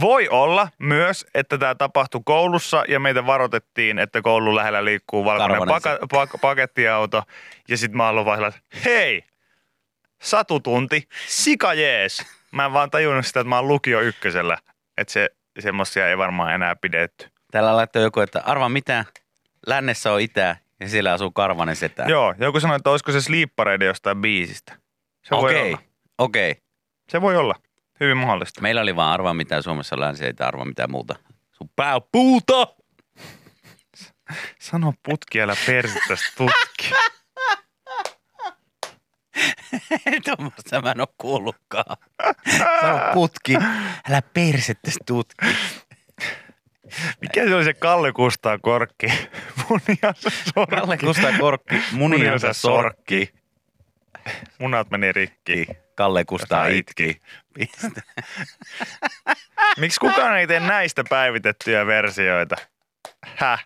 Voi 0.00 0.28
olla 0.28 0.68
myös, 0.78 1.26
että 1.34 1.58
tämä 1.58 1.74
tapahtui 1.74 2.20
koulussa 2.24 2.84
ja 2.88 3.00
meitä 3.00 3.26
varoitettiin, 3.26 3.98
että 3.98 4.22
koulun 4.22 4.56
lähellä 4.56 4.84
liikkuu 4.84 5.24
valkoinen 5.24 5.68
paka- 5.68 6.06
pak- 6.10 6.40
pakettiauto. 6.40 7.22
Ja 7.68 7.76
sitten 7.76 7.96
mä 7.96 8.08
aloin 8.08 8.52
hei, 8.84 9.24
satutunti, 10.22 11.08
sika 11.28 11.74
jees. 11.74 12.26
Mä 12.52 12.64
en 12.64 12.72
vaan 12.72 12.90
tajunnut 12.90 13.26
sitä, 13.26 13.40
että 13.40 13.48
mä 13.48 13.56
oon 13.56 13.68
lukio 13.68 14.00
ykkösellä, 14.00 14.58
että 14.96 15.12
se, 15.12 15.30
semmosia 15.58 16.08
ei 16.08 16.18
varmaan 16.18 16.54
enää 16.54 16.76
pidetty. 16.76 17.28
Täällä 17.50 17.76
laittoi 17.76 18.02
joku, 18.02 18.20
että 18.20 18.42
arvaa 18.46 18.68
mitä, 18.68 19.04
lännessä 19.66 20.12
on 20.12 20.20
itä 20.20 20.56
ja 20.80 20.88
siellä 20.88 21.12
asuu 21.12 21.30
Karvanen 21.30 21.76
setä. 21.76 22.04
Joo, 22.08 22.34
joku 22.38 22.60
sanoi, 22.60 22.76
että 22.76 22.90
olisiko 22.90 23.12
se 23.12 23.20
sleeppareiden 23.20 23.86
jostain 23.86 24.20
biisistä. 24.20 24.76
Se 25.22 25.30
voi 25.30 25.50
Okei, 25.50 25.68
olla. 25.68 25.78
okei. 26.18 26.56
Se 27.08 27.20
voi 27.20 27.36
olla. 27.36 27.54
Hyvin 28.00 28.16
mahdollista. 28.16 28.60
Meillä 28.60 28.80
oli 28.80 28.96
vaan 28.96 29.12
arvaa 29.12 29.34
mitä 29.34 29.62
Suomessa 29.62 30.00
länsi, 30.00 30.24
ei 30.24 30.32
arvaa 30.40 30.64
mitään 30.64 30.90
muuta. 30.90 31.14
Sun 31.52 31.70
pää 31.76 31.94
on 31.94 32.02
puuta! 32.12 32.66
Sano 34.60 34.92
putki, 35.02 35.40
älä 35.40 35.56
persittäisi 35.66 36.32
tutki. 36.36 36.90
Tuommoista 40.24 40.82
mä 40.82 40.90
en 40.90 41.00
oo 41.00 41.14
kuullutkaan. 41.18 41.96
Sano 42.58 42.98
putki, 43.14 43.56
älä 44.08 44.22
persettä 44.34 44.90
tutki. 45.06 45.46
Mikä 47.20 47.44
se 47.44 47.54
oli 47.54 47.64
se 47.64 47.74
Kalle 47.74 48.12
Kustaa 48.12 48.58
korkki? 48.58 49.06
Muniansa 49.68 50.30
sorkki. 50.54 50.76
Kalle 50.76 50.98
Kustaa 50.98 51.32
Korkki, 51.38 51.82
muniansa 51.92 52.52
sorkki. 52.52 53.34
Munat 54.58 54.90
meni 54.90 55.12
rikki. 55.12 55.66
Kalle 55.96 56.24
Kustaa 56.24 56.66
itki. 56.66 57.20
Piste. 57.54 58.02
Miksi 59.80 60.00
kukaan 60.00 60.38
ei 60.38 60.46
tee 60.46 60.60
näistä 60.60 61.04
päivitettyjä 61.08 61.86
versioita? 61.86 62.56
Häh? 63.26 63.64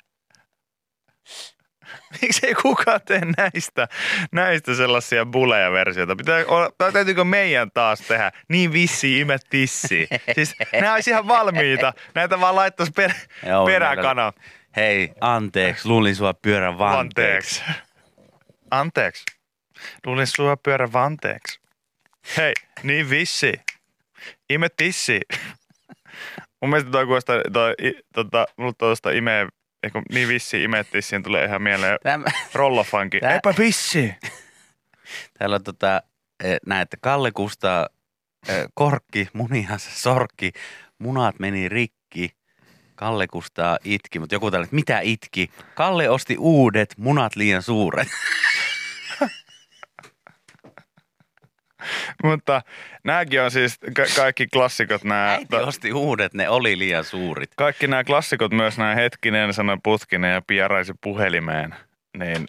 Miksi 2.22 2.46
ei 2.46 2.54
kukaan 2.54 3.00
tee 3.04 3.20
näistä, 3.37 3.88
näistä 4.32 4.75
sellaisia 4.75 5.26
buleja 5.26 5.72
versioita? 5.72 6.16
Pitää, 6.16 6.44
olla- 6.49 6.70
tai 6.78 6.92
täytyykö 6.92 7.25
meidän 7.25 7.70
taas 7.70 8.00
tehdä? 8.00 8.32
Niin 8.49 8.72
vissi, 8.72 9.20
ime 9.20 9.37
tissi. 9.50 10.08
Siis 10.34 10.54
nämä 10.72 10.94
olisi 10.94 11.10
ihan 11.10 11.28
valmiita. 11.28 11.92
Näitä 12.14 12.40
vaan 12.40 12.56
laittaisi 12.56 12.92
per, 12.92 13.10
Joo, 13.46 13.66
peräkana. 13.66 14.32
Hei, 14.76 15.12
anteeksi, 15.20 15.88
luulin 15.88 16.16
sua 16.16 16.34
pyörän 16.34 16.78
vanteeksi. 16.78 17.60
Vanteeksi. 17.60 17.84
Anteeksi. 18.70 19.25
Luulin 20.06 20.26
sua 20.26 20.56
pyörä 20.56 20.92
vanteeksi. 20.92 21.59
Hei, 22.37 22.52
niin 22.82 23.10
vissi. 23.10 23.52
Ime 24.50 24.68
tissi. 24.76 25.20
Mun 26.62 26.70
mielestä 26.70 26.90
toi 26.90 27.04
kuulostaa, 27.06 27.37
toi, 27.52 27.75
tota, 28.14 28.46
mulla 28.56 28.72
tuosta 28.78 29.10
ime, 29.10 29.49
eikö, 29.82 30.02
niin 30.12 30.28
vissi 30.28 30.62
ime 30.64 30.84
tissiin 30.84 31.22
tulee 31.22 31.44
ihan 31.44 31.62
mieleen 31.62 31.99
Tämä, 32.02 32.25
rollofanki. 32.54 33.20
Tää- 33.20 33.32
Eipä 33.32 33.54
vissi. 33.58 34.14
täällä 35.38 35.56
on 35.56 35.62
tota, 35.64 36.02
eh, 36.44 36.56
näette, 36.66 36.96
Kalle 37.00 37.30
Kustaa 37.32 37.88
eh, 38.49 38.64
korkki, 38.75 39.28
muniansa 39.32 39.90
sorkki, 39.92 40.52
munat 40.99 41.38
meni 41.38 41.68
rikki. 41.68 42.30
Kalle 42.94 43.26
Kustaa 43.26 43.78
itki, 43.84 44.18
mutta 44.18 44.34
joku 44.34 44.46
että 44.46 44.68
mitä 44.70 45.00
itki? 45.00 45.50
Kalle 45.75 46.10
osti 46.10 46.37
uudet, 46.38 46.94
munat 46.99 47.37
liian 47.37 47.62
suuret. 47.62 48.08
Mutta 52.25 52.62
nämäkin 53.04 53.42
on 53.42 53.50
siis 53.50 53.78
ka- 53.96 54.14
kaikki 54.16 54.46
klassikot. 54.46 55.04
Nää, 55.04 55.32
Äiti 55.32 55.56
osti 55.56 55.92
uudet, 55.92 56.34
ne 56.34 56.49
oli 56.49 56.78
liian 56.78 57.04
suurit. 57.04 57.50
kaikki 57.56 57.87
nämä 57.87 58.04
klassikot, 58.04 58.52
myös 58.52 58.78
nämä 58.78 58.94
hetkinen, 58.94 59.54
sanoi 59.54 59.76
putkinen 59.82 60.32
ja 60.32 60.42
piaraisi 60.46 60.92
puhelimeen, 61.00 61.75
niin, 62.16 62.46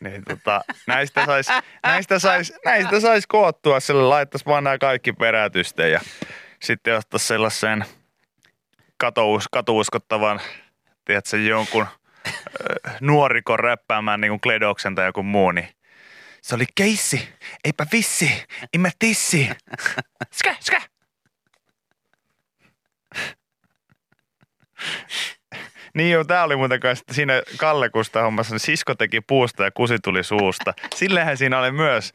niin 0.00 0.22
tota, 0.28 0.60
näistä 0.86 1.26
saisi 1.26 1.52
näistä 1.82 2.18
sais, 2.18 2.52
näistä 2.64 3.00
sais 3.00 3.26
koottua, 3.26 3.80
sille 3.80 4.02
laittaisi 4.02 4.46
vaan 4.46 4.64
nämä 4.64 4.78
kaikki 4.78 5.12
perätysten 5.12 5.92
ja 5.92 6.00
sitten 6.62 6.96
ottaisi 6.96 7.26
sellaisen 7.26 7.84
katous, 8.96 9.48
katuuskottavan, 9.48 10.40
tiedätkö, 11.04 11.36
jonkun 11.38 11.86
nuorikon 13.00 13.58
räppäämään 13.58 14.20
niin 14.20 14.30
kuin 14.30 14.40
Kledoksen 14.40 14.94
tai 14.94 15.06
joku 15.06 15.22
muu, 15.22 15.50
niin 15.50 15.68
se 16.42 16.54
oli 16.54 16.64
keissi, 16.74 17.28
eipä 17.64 17.86
vissi, 17.92 18.44
imme 18.74 18.90
tissi. 18.98 19.50
Skä, 20.32 20.56
skä. 20.60 20.82
Niin 25.94 26.10
joo, 26.10 26.24
tää 26.24 26.44
oli 26.44 26.56
muuten 26.56 26.80
kanssa 26.80 27.02
että 27.02 27.14
siinä 27.14 27.42
Kalle 27.56 27.90
Kusta 27.90 28.22
hommassa, 28.22 28.54
niin 28.54 28.60
sisko 28.60 28.94
teki 28.94 29.20
puusta 29.20 29.64
ja 29.64 29.70
kusi 29.70 29.98
tuli 29.98 30.24
suusta. 30.24 30.72
Sillehän 30.94 31.36
siinä 31.36 31.58
oli 31.58 31.72
myös 31.72 32.12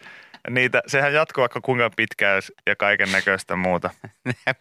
niitä, 0.49 0.81
sehän 0.87 1.13
jatkuu 1.13 1.41
vaikka 1.41 1.61
kuinka 1.61 1.89
pitkään 1.95 2.41
ja 2.67 2.75
kaiken 2.75 3.11
näköistä 3.11 3.55
muuta. 3.55 3.89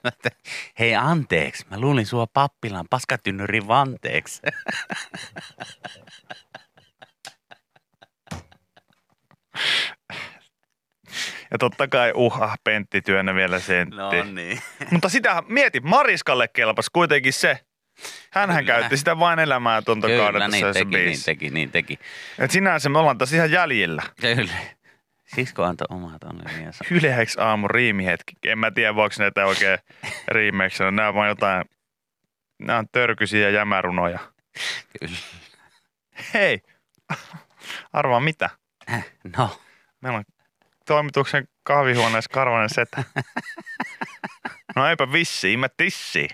Hei 0.78 0.94
anteeksi, 0.94 1.66
mä 1.71 1.80
luulin 1.80 2.06
sua 2.06 2.26
pappilan 2.26 2.87
paskatynnyrin 2.90 3.68
vanteeksi. 3.68 4.42
Ja 11.50 11.59
totta 11.59 11.88
kai 11.88 12.12
uha, 12.14 12.56
Pentti 12.64 13.02
työnnä 13.02 13.35
vielä 13.35 13.59
sentti. 13.59 13.97
No 13.97 14.11
niin. 14.33 14.61
Mutta 14.90 15.09
sitä 15.09 15.42
mieti, 15.49 15.80
Mariskalle 15.80 16.49
kelpas 16.49 16.90
kuitenkin 16.90 17.33
se. 17.33 17.61
Hänhän 18.33 18.64
Kyllä. 18.64 18.78
käytti 18.78 18.97
sitä 18.97 19.18
vain 19.18 19.38
elämää 19.38 19.83
tuntokauden 19.83 20.42
Kyllä, 20.42 20.47
tässä 20.47 20.56
niin 20.66 20.73
teki, 20.75 20.85
niin 20.85 21.04
biisissä. 21.04 21.25
teki, 21.25 21.50
niin 21.50 21.71
teki. 21.71 21.99
Et 22.38 22.50
sinänsä 22.50 22.88
me 22.88 22.99
ollaan 22.99 23.18
tässä 23.18 23.37
ihan 23.37 23.50
jäljellä. 23.50 24.02
Kyllä. 24.21 24.52
Sisko 25.25 25.62
antoi 25.64 25.87
omat 25.90 26.25
onnelmiensa. 26.25 26.85
Yleäks 26.90 27.37
aamu 27.38 27.68
riimihetki. 27.68 28.33
En 28.47 28.59
mä 28.59 28.71
tiedä, 28.71 28.94
voiko 28.94 29.14
näitä 29.18 29.47
oikein 29.47 29.78
riimeiksi 30.28 30.76
sanoa. 30.78 30.90
Nämä 30.90 31.09
on 31.09 31.14
vaan 31.14 31.28
jotain, 31.28 31.64
nämä 32.59 32.78
on 32.78 32.87
törkysiä 32.92 33.50
jämärunoja. 33.50 34.18
Kyllä. 35.00 35.16
Hei, 36.35 36.62
arvaa 37.92 38.21
mitä? 38.21 38.50
No, 39.37 39.61
Meillä 40.00 40.18
on 40.18 40.25
toimituksen 40.86 41.48
kahvihuoneessa 41.62 42.30
karvanen 42.32 42.68
setä. 42.70 43.04
No 44.76 44.86
eipä 44.88 45.12
vissi, 45.12 45.52
ime 45.52 45.68
tissi. 45.76 46.28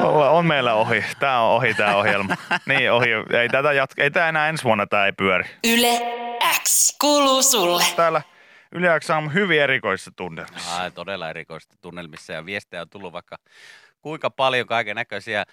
Olla- 0.00 0.30
on 0.30 0.46
meillä 0.46 0.74
ohi. 0.74 1.04
Tää 1.20 1.40
on 1.40 1.50
ohi 1.56 1.74
tää 1.74 1.96
ohjelma. 1.96 2.36
Niin 2.66 2.92
ohi. 2.92 3.08
Ei 3.40 3.48
tätä 3.48 3.72
jatka, 3.72 4.02
ei 4.02 4.10
tää 4.10 4.28
enää 4.28 4.48
ensi 4.48 4.64
vuonna 4.64 4.86
tää 4.86 5.06
ei 5.06 5.12
pyöri. 5.12 5.44
Yle 5.64 6.00
X 6.62 6.96
kuuluu 7.00 7.42
sulle. 7.42 7.84
Täällä 7.96 8.22
Yleäksä 8.72 9.16
on 9.16 9.34
hyvin 9.34 9.60
erikoisissa 9.62 10.10
tunnelmissa. 10.16 10.82
ai, 10.82 10.90
todella 10.90 11.30
erikoista 11.30 11.74
tunnelmissa 11.82 12.32
ja 12.32 12.46
viestejä 12.46 12.80
on 12.82 12.88
tullut 12.90 13.12
vaikka 13.12 13.36
kuinka 14.00 14.30
paljon 14.30 14.66
kaiken 14.66 14.96
näköisiä 14.96 15.44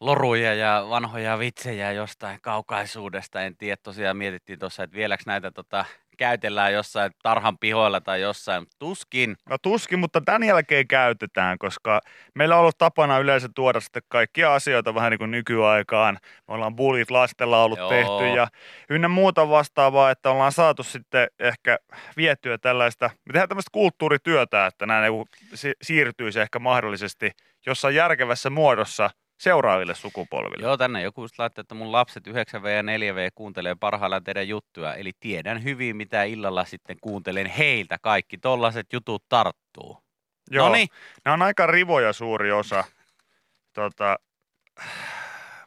loruja 0.00 0.54
ja 0.54 0.86
vanhoja 0.88 1.38
vitsejä 1.38 1.92
jostain 1.92 2.38
kaukaisuudesta. 2.42 3.42
En 3.42 3.56
tiedä, 3.56 3.76
tosiaan 3.82 4.16
mietittiin 4.16 4.58
tuossa, 4.58 4.82
että 4.82 4.96
vieläks 4.96 5.26
näitä 5.26 5.50
tota, 5.50 5.84
käytellään 6.20 6.72
jossain 6.72 7.12
tarhan 7.22 7.58
pihoilla 7.58 8.00
tai 8.00 8.20
jossain. 8.20 8.66
Tuskin. 8.78 9.36
No 9.48 9.56
tuskin, 9.62 9.98
mutta 9.98 10.20
tämän 10.20 10.44
jälkeen 10.44 10.88
käytetään, 10.88 11.58
koska 11.58 12.00
meillä 12.34 12.54
on 12.54 12.60
ollut 12.60 12.78
tapana 12.78 13.18
yleensä 13.18 13.48
tuoda 13.54 13.80
sitten 13.80 14.02
kaikkia 14.08 14.54
asioita 14.54 14.94
vähän 14.94 15.10
niin 15.10 15.18
kuin 15.18 15.30
nykyaikaan. 15.30 16.18
Me 16.48 16.54
ollaan 16.54 16.76
bullit 16.76 17.10
lastella 17.10 17.64
ollut 17.64 17.78
Joo. 17.78 17.88
tehty 17.88 18.36
ja 18.36 18.48
ynnä 18.90 19.08
muuta 19.08 19.48
vastaavaa, 19.48 20.10
että 20.10 20.30
ollaan 20.30 20.52
saatu 20.52 20.82
sitten 20.82 21.28
ehkä 21.38 21.78
viettyä 22.16 22.58
tällaista, 22.58 23.10
me 23.26 23.32
tehdään 23.32 23.48
tämmöistä 23.48 23.70
kulttuurityötä, 23.72 24.66
että 24.66 24.86
nämä 24.86 25.00
niinku 25.00 25.28
si- 25.54 25.76
siirtyisi 25.82 26.40
ehkä 26.40 26.58
mahdollisesti 26.58 27.30
jossain 27.66 27.94
järkevässä 27.94 28.50
muodossa 28.50 29.10
seuraaville 29.40 29.94
sukupolville. 29.94 30.66
Joo, 30.66 30.76
tänne 30.76 31.02
joku 31.02 31.22
just 31.22 31.38
laittoi, 31.38 31.62
että 31.62 31.74
mun 31.74 31.92
lapset 31.92 32.26
9V 32.26 32.68
ja 32.68 32.82
4V 32.82 33.30
kuuntelee 33.34 33.74
parhaillaan 33.80 34.24
teidän 34.24 34.48
juttuja. 34.48 34.94
Eli 34.94 35.12
tiedän 35.20 35.64
hyvin, 35.64 35.96
mitä 35.96 36.22
illalla 36.22 36.64
sitten 36.64 36.96
kuuntelen 37.00 37.46
heiltä. 37.46 37.98
Kaikki 38.02 38.38
tollaset 38.38 38.92
jutut 38.92 39.24
tarttuu. 39.28 40.02
Joo. 40.50 40.68
Noniin. 40.68 40.88
Nämä 41.24 41.34
on 41.34 41.42
aika 41.42 41.66
rivoja 41.66 42.12
suuri 42.12 42.52
osa, 42.52 42.84
tota, 43.74 44.16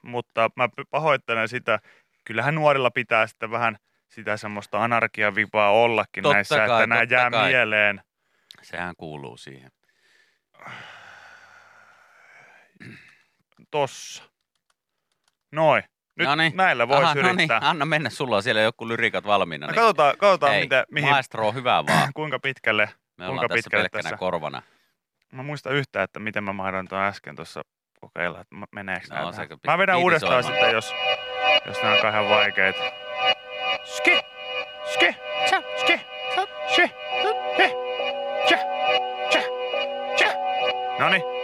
mutta 0.01 0.49
mä 0.55 0.69
pahoittelen 0.89 1.47
sitä. 1.49 1.79
Kyllähän 2.25 2.55
nuorilla 2.55 2.91
pitää 2.91 3.27
sitten 3.27 3.51
vähän 3.51 3.77
sitä 4.07 4.37
semmoista 4.37 4.83
anarkiavipaa 4.83 5.71
ollakin 5.71 6.23
Totta 6.23 6.35
näissä, 6.35 6.55
kai, 6.55 6.83
että 6.83 6.87
nämä 6.87 7.03
jää 7.03 7.31
kai. 7.31 7.49
mieleen. 7.49 8.01
Sehän 8.61 8.95
kuuluu 8.97 9.37
siihen 9.37 9.71
tossa. 13.73 14.23
Noin. 15.51 15.83
Nyt 16.15 16.27
Noniin. 16.27 16.51
näillä 16.55 16.87
voisi 16.87 17.03
Aha, 17.03 17.15
no 17.15 17.21
niin. 17.21 17.35
yrittää. 17.35 17.59
Noniin. 17.59 17.69
Anna 17.69 17.85
mennä, 17.85 18.09
sulla 18.09 18.35
on 18.35 18.43
siellä 18.43 18.61
joku 18.61 18.87
lyrikat 18.87 19.25
valmiina. 19.25 19.67
No, 19.67 19.71
niin... 19.71 19.75
Katsotaan, 19.75 20.17
katsotaan 20.17 20.55
mitä, 20.55 20.85
mihin... 20.91 21.09
Maestro 21.09 21.47
on 21.47 21.55
hyvä 21.55 21.83
vaan. 21.87 22.13
kuinka 22.15 22.39
pitkälle. 22.39 22.89
Me 23.17 23.25
kuinka 23.25 23.47
tässä 23.47 23.55
pitkälle 23.55 23.83
pelkkänä 23.83 24.01
tässä. 24.01 24.17
korvana. 24.17 24.61
Mä 25.31 25.43
muistan 25.43 25.73
yhtään, 25.73 26.03
että 26.03 26.19
miten 26.19 26.43
mä 26.43 26.53
mahdoin 26.53 26.87
tuon 26.87 27.01
äsken 27.01 27.35
tuossa 27.35 27.61
kokeilla, 27.99 28.41
että 28.41 28.55
meneekö 28.71 29.07
no, 29.09 29.31
näin. 29.31 29.49
Mä 29.67 29.77
vedän 29.77 29.99
uudestaan 29.99 30.43
sitten, 30.43 30.71
jos, 30.71 30.93
jos 31.65 31.77
nämä 31.81 31.95
on 31.95 32.01
kahden 32.01 32.29
vaikeita. 32.29 32.79
Ski! 33.83 34.19
Ski! 34.93 35.15
Tsa! 35.45 35.61
Ski! 35.77 36.01
Tsa! 36.31 36.47
Ski! 36.67 36.81
He! 37.57 37.75
Tsa! 38.45 38.57
Tsa! 39.29 39.39
Tsa! 40.15 40.33
Noniin. 40.99 41.42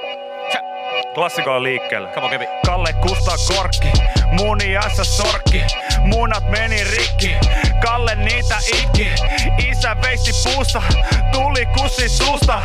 Klassikolla 1.20 1.64
liikkeelle. 1.64 2.10
Come 2.10 2.26
on, 2.26 2.32
Kepi. 2.32 2.46
Kalle 2.66 2.94
Kustaa 2.94 3.36
korkki, 3.48 3.92
muniassa 4.32 5.04
sorkki, 5.04 5.64
munat 6.04 6.50
meni 6.50 6.84
rikki, 6.84 7.36
Kalle 7.82 8.16
niitä 8.16 8.58
itki, 8.74 9.08
isä 9.70 9.96
veisti 10.02 10.32
puussa, 10.44 10.82
tuli 11.32 11.66
kussi 11.66 12.10
suusta, 12.10 12.62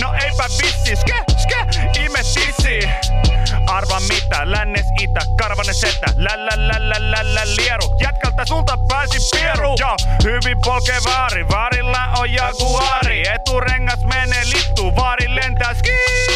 no 0.00 0.14
eipä 0.14 0.44
vissi, 0.62 0.96
ske, 0.96 1.24
ske, 1.36 1.66
ime 2.04 2.18
tissi. 2.18 2.88
Arva 3.66 4.00
mitä, 4.00 4.50
lännes 4.50 4.86
itä, 5.00 5.20
karvanen 5.38 5.74
setä, 5.74 6.06
lä 6.16 6.30
lä 6.36 6.52
lä 6.56 6.74
lä 6.78 6.96
lä 6.98 7.34
lä 7.34 7.42
lieru, 7.56 7.96
jätkältä 8.00 8.44
sulta 8.44 8.78
pääsi 8.88 9.18
pieru, 9.32 9.74
ja 9.78 9.96
hyvin 10.24 10.58
polkee 10.64 10.98
vaari, 11.04 11.48
vaarilla 11.48 12.08
on 12.18 12.32
jaguari, 12.32 13.22
eturengas 13.34 14.00
menee 14.04 14.44
littu, 14.44 14.96
vaari 14.96 15.34
lentää 15.34 15.74
skii. 15.74 16.27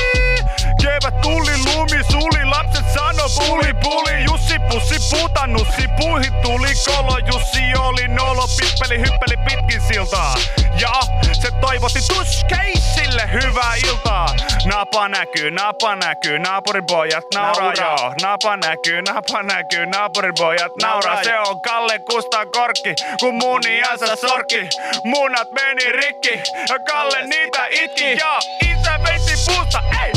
Kevät 1.02 1.20
tuli, 1.20 1.52
lumi 1.74 2.04
suli, 2.10 2.44
lapset 2.44 2.84
sano 2.94 3.28
puli 3.38 3.74
puli. 3.82 4.24
Jussi 4.24 4.58
pussi 4.58 4.96
puta 5.10 5.46
nussi, 5.46 5.88
puihi 5.96 6.30
tuli 6.42 6.68
kolo. 6.86 7.18
Jussi 7.18 7.62
oli 7.78 8.08
nolo, 8.08 8.46
pippeli 8.60 8.98
hyppeli 8.98 9.36
pitkin 9.36 9.80
siltaa. 9.80 10.34
Ja 10.80 10.92
se 11.32 11.50
toivotti 11.60 11.98
tuskeissille 12.14 13.30
hyvää 13.32 13.74
iltaa. 13.86 14.26
Napa 14.64 15.08
näkyy, 15.08 15.50
napa 15.50 15.96
näkyy, 15.96 16.38
naapuripojat 16.38 17.24
nauraa 17.34 17.72
Nauraa. 17.72 17.96
joo. 18.00 18.14
Napa 18.22 18.56
näkyy, 18.56 19.02
napa 19.02 19.42
näkyy, 19.42 19.86
naapuripojat 19.86 20.72
nauraa. 20.82 21.00
Nauraa. 21.00 21.24
Se 21.24 21.38
on 21.38 21.60
Kalle 21.60 21.98
Kustaa 21.98 22.46
korkki, 22.46 22.94
kun 23.20 23.34
muniansa 23.34 24.16
sorkki. 24.16 24.68
Munat 25.04 25.50
meni 25.52 25.92
rikki, 25.92 26.42
ja 26.68 26.78
Kalle 26.78 27.26
niitä 27.26 27.66
itki. 27.70 28.12
Ja 28.12 28.38
isä 28.70 28.98
veisi 29.04 29.50
puusta, 29.50 29.82
ei, 30.04 30.11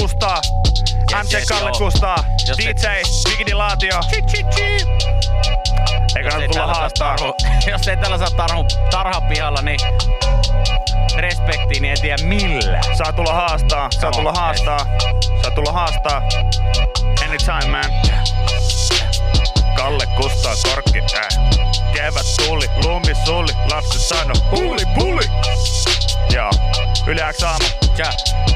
Kustaa. 0.00 0.40
Yes, 1.12 1.24
MC 1.26 1.32
yes, 1.34 1.48
Kalle 1.48 1.70
joo. 1.70 1.78
Kustaa. 1.78 2.24
Jos 2.48 2.58
DJ 2.58 2.68
et- 2.70 3.30
Digidilaatio. 3.30 4.00
Eikä 6.16 6.28
Jos 6.28 6.34
näitä 6.34 6.38
ei 6.42 6.48
tulla 6.48 6.74
haastaa. 6.74 7.16
tarhu, 7.16 7.34
jos 7.70 7.88
ei 7.88 7.96
tällä 7.96 8.18
saa 8.18 8.30
tarhu, 8.36 8.64
tarha 8.90 9.20
pihalla, 9.20 9.62
niin 9.62 9.80
respektiin, 11.16 11.82
niin 11.82 11.92
en 11.92 12.00
tiedä 12.00 12.22
millä. 12.24 12.80
Saa 12.98 13.12
tulla 13.12 13.32
haastaa. 13.34 13.88
Saa 14.00 14.10
Come 14.10 14.16
tulla 14.16 14.30
on, 14.30 14.36
haastaa. 14.36 14.78
Saa 15.42 15.50
tulla 15.50 15.72
haastaa. 15.72 16.22
Anytime 17.24 17.66
man. 17.70 17.84
Kalle 19.76 20.06
Kustaa 20.06 20.54
korkki. 20.64 20.98
Äh. 20.98 21.28
Kevät 21.94 22.26
tuli, 22.46 22.66
lumi 22.84 23.14
suli, 23.24 23.52
lapset 23.70 24.00
sano 24.02 24.34
puli 24.50 24.86
puli. 24.94 25.24
Joo. 26.34 26.50
Yle 27.06 27.32
X 27.32 27.42
aamu. 27.42 27.64
Tja. 27.96 28.12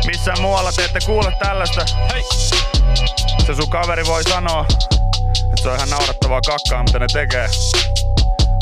Missään 0.07 0.41
muualla 0.41 0.73
te 0.73 0.85
ette 0.85 0.99
kuule 1.07 1.33
tällaista. 1.39 1.87
Hei. 2.13 2.23
Se 3.47 3.55
sun 3.55 3.71
kaveri 3.71 4.07
voi 4.07 4.23
sanoa, 4.23 4.67
että 5.45 5.63
se 5.63 5.69
on 5.69 5.77
ihan 5.77 5.91
naurattavaa 5.91 6.41
kakkaa, 6.47 6.83
mitä 6.83 6.99
ne 6.99 7.07
tekee. 7.13 7.49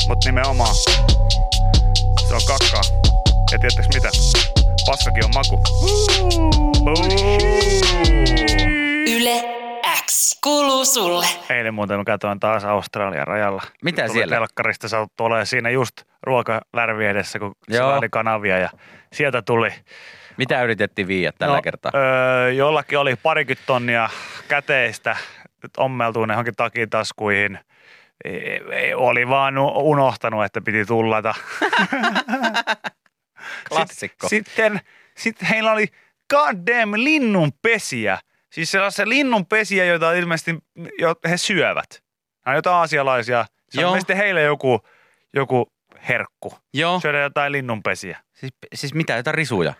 Mut 0.07 0.25
nimenomaan, 0.25 0.75
se 2.27 2.35
on 2.35 2.41
kakkaa. 2.47 2.81
Ja 3.51 3.59
tiedättekö 3.59 3.87
mitä? 3.93 4.09
Paskakin 4.85 5.25
on 5.25 5.31
maku. 5.33 5.57
Buu. 5.57 6.52
Eilen 11.53 11.73
muuten 11.73 11.97
mä 11.97 12.03
katsoin 12.03 12.39
taas 12.39 12.65
Australian 12.65 13.27
rajalla. 13.27 13.63
Mitä 13.83 14.05
Tuli 14.05 14.17
siellä? 14.17 14.35
Telkkarista 14.35 14.87
sattu 14.87 15.23
olemaan 15.23 15.45
siinä 15.45 15.69
just 15.69 16.01
ruokalärvi 16.23 17.05
edessä, 17.05 17.39
kun 17.39 17.55
oli 17.97 18.09
kanavia 18.09 18.57
ja 18.57 18.69
sieltä 19.13 19.41
tuli. 19.41 19.69
Mitä 20.37 20.63
yritettiin 20.63 21.07
viiä 21.07 21.31
tällä 21.31 21.55
no, 21.55 21.61
kertaa? 21.61 21.91
Öö, 21.95 22.51
jollakin 22.51 22.99
oli 22.99 23.15
parikymmentä 23.15 23.63
tonnia 23.67 24.09
käteistä, 24.47 25.15
nyt 25.63 25.71
ommeltuu 25.77 26.25
ne 26.25 26.33
johonkin 26.33 26.55
takitaskuihin. 26.55 27.59
Ei, 28.25 28.61
ei, 28.71 28.93
oli 28.93 29.29
vaan 29.29 29.57
unohtanut, 29.57 30.45
että 30.45 30.61
piti 30.61 30.85
tullata. 30.85 31.35
Klassikko. 33.69 34.29
Sit- 34.29 34.47
Sitten, 34.47 34.79
sitten 35.17 35.47
heillä 35.47 35.71
oli 35.71 35.87
goddamn 36.29 37.03
linnunpesiä. 37.03 38.19
Siis 38.53 38.71
sellaisia 38.71 39.09
linnunpesiä, 39.09 39.85
joita 39.85 40.13
ilmeisesti 40.13 40.55
jo, 40.99 41.15
he 41.29 41.37
syövät. 41.37 42.03
Nämä 42.45 42.53
on 42.53 42.55
jotain 42.55 42.75
aasialaisia. 42.75 43.45
Se 43.69 43.79
on 43.79 43.81
Joo. 43.81 43.89
ilmeisesti 43.89 44.17
heille 44.17 44.41
joku, 44.41 44.79
joku 45.33 45.73
herkku. 46.09 46.57
Joo. 46.73 46.99
Syödä 46.99 47.19
jotain 47.19 47.51
linnunpesiä. 47.51 48.19
Siis, 48.33 48.53
siis 48.73 48.93
mitä, 48.93 49.15
jotain 49.15 49.35
risuja? 49.35 49.73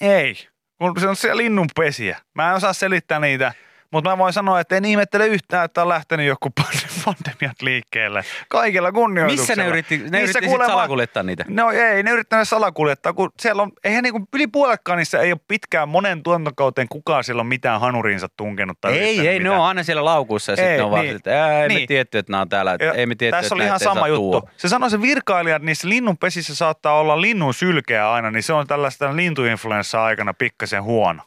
Ei, 0.00 0.34
kun 0.78 1.00
se 1.00 1.08
on 1.08 1.16
siellä 1.16 1.36
linnunpesiä. 1.36 2.18
Mä 2.34 2.48
en 2.50 2.56
osaa 2.56 2.72
selittää 2.72 3.18
niitä, 3.18 3.52
mutta 3.92 4.10
mä 4.10 4.18
voin 4.18 4.32
sanoa, 4.32 4.60
että 4.60 4.76
en 4.76 4.84
ihmettele 4.84 5.26
yhtään, 5.26 5.64
että 5.64 5.82
on 5.82 5.88
lähtenyt 5.88 6.26
joku 6.26 6.50
pandemiat 7.04 7.62
liikkeelle. 7.62 8.24
Kaikilla 8.48 8.92
kunnioituksella. 8.92 9.42
Missä 9.48 9.62
ne 9.62 9.68
yritti, 9.68 9.98
ne 10.10 10.20
yritti 10.22 10.46
kuulemma- 10.46 10.66
salakuljettaa 10.72 11.22
niitä? 11.22 11.44
No 11.48 11.70
ei, 11.70 12.02
ne 12.02 12.10
yrittäneet 12.10 12.48
salakuljettaa, 12.48 13.12
kun 13.12 13.30
siellä 13.40 13.62
on, 13.62 13.72
eihän 13.84 14.02
niinku 14.02 14.28
yli 14.34 14.46
puoletkaan 14.46 14.98
niissä 14.98 15.20
ei 15.20 15.32
ole 15.32 15.40
pitkään 15.48 15.88
monen 15.88 16.22
tuotantokauteen 16.22 16.88
kukaan 16.88 17.24
siellä 17.24 17.40
on 17.40 17.46
mitään 17.46 17.80
hanuriinsa 17.80 18.28
tunkenut. 18.36 18.78
Tai 18.80 18.98
Ei, 18.98 19.18
ei, 19.28 19.38
ne 19.38 19.38
mitään. 19.38 19.60
on 19.60 19.66
aina 19.66 19.82
siellä 19.82 20.04
laukussa 20.04 20.52
ja 20.52 20.56
sitten 20.56 20.76
ne 20.76 20.82
on 20.82 20.90
vaan 20.90 21.00
niin. 21.02 21.08
niin. 21.08 21.16
että 21.16 21.62
ei 21.62 21.68
me 21.68 21.74
Niin. 21.74 21.88
tietty, 21.88 22.18
että 22.18 22.32
nämä 22.32 22.40
on 22.40 22.48
täällä, 22.48 22.76
Ja 22.80 22.92
ei 22.92 23.06
me 23.06 23.14
tietty, 23.14 23.36
Tässä 23.36 23.46
että 23.46 23.54
oli 23.54 23.64
ihan 23.64 23.80
sama 23.80 24.08
juttu. 24.08 24.30
tuoda. 24.30 24.46
Se 24.56 24.68
sanoi 24.68 24.90
se 24.90 25.02
virkailija, 25.02 25.56
että 25.56 25.66
niissä 25.66 25.88
linnunpesissä 25.88 26.54
saattaa 26.54 26.98
olla 26.98 27.20
linnun 27.20 27.54
sylkeä 27.54 28.12
aina, 28.12 28.30
niin 28.30 28.42
se 28.42 28.52
on 28.52 28.66
tällaista 28.66 29.16
lintuinfluenssa-aikana 29.16 30.34
pikkasen 30.34 30.82
huono. 30.82 31.22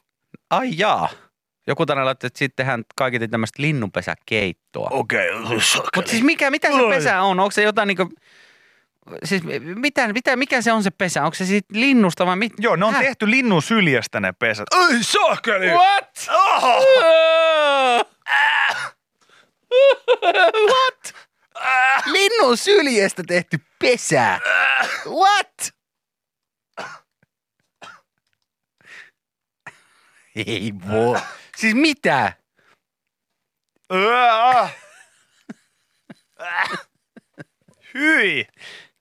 Ai 0.49 0.69
jaa. 0.77 1.09
Joku 1.69 1.85
tänne 1.85 2.03
laittoi, 2.03 2.27
että 2.27 2.39
sitten 2.39 2.55
tehdään 2.55 2.83
kaiketi 2.95 3.27
tämmöistä 3.27 3.61
linnunpesäkeittoa. 3.61 4.87
Okei, 4.91 5.31
okay. 5.31 5.59
Mutta 5.95 6.11
siis 6.11 6.23
mikä, 6.23 6.51
mitä 6.51 6.67
se 6.67 6.77
pesä 6.89 7.21
on? 7.21 7.39
Onko 7.39 7.51
se 7.51 7.63
jotain 7.63 7.87
niinku, 7.87 8.13
siis 9.23 9.43
mitä, 9.75 10.13
mitä, 10.13 10.35
mikä 10.35 10.61
se 10.61 10.71
on 10.71 10.83
se 10.83 10.91
pesä? 10.91 11.23
Onko 11.23 11.35
se 11.35 11.45
siitä 11.45 11.67
linnusta 11.73 12.25
vai 12.25 12.35
mit? 12.35 12.53
Joo, 12.57 12.75
ne 12.75 12.85
on 12.85 12.93
Häh? 12.93 13.03
tehty 13.03 13.31
linnun 13.31 13.61
syljestä 13.61 14.19
ne 14.19 14.31
pesät. 14.31 14.65
Ai 14.73 15.03
saakeli! 15.03 15.67
What? 15.67 16.27
Oho! 16.29 16.83
What? 20.69 21.13
Linnun 22.05 22.57
syljestä 22.57 23.23
tehty 23.27 23.59
pesä. 23.79 24.39
What? 25.05 25.73
Ei 30.35 30.73
voi. 30.91 31.19
Siis 31.59 31.75
mitä? 31.75 32.33
Ää! 33.89 34.69
Hyi! 37.93 38.47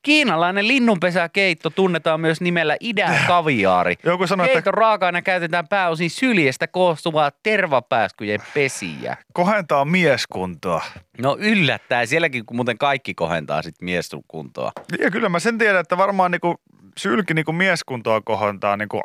Kiinalainen 0.02 0.68
linnunpesäkeitto 0.68 1.70
tunnetaan 1.70 2.20
myös 2.20 2.40
nimellä 2.40 2.76
idän 2.80 3.20
kaviaari. 3.26 3.94
Joku 4.04 4.26
sanoi, 4.26 4.46
että 4.46 4.54
Keiton 4.54 4.74
raaka-aine 4.74 5.22
käytetään 5.22 5.68
pääosin 5.68 6.10
syljestä 6.10 6.66
koostuvaa 6.66 7.30
tervapääskyjen 7.42 8.40
pesiä. 8.54 9.16
kohentaa 9.32 9.84
mieskuntoa. 9.84 10.84
No 11.18 11.36
yllättäen, 11.40 12.06
sielläkin 12.06 12.46
kun 12.46 12.56
muuten 12.56 12.78
kaikki 12.78 13.14
kohentaa 13.14 13.62
sit 13.62 13.74
mieskuntoa. 13.82 14.72
Ja 14.98 15.10
kyllä 15.10 15.28
mä 15.28 15.38
sen 15.38 15.58
tiedän, 15.58 15.80
että 15.80 15.98
varmaan 15.98 16.30
niinku 16.30 16.54
sylki 16.98 17.34
niinku 17.34 17.52
mieskuntoa 17.52 18.20
kohentaa, 18.20 18.76
niinku, 18.76 19.02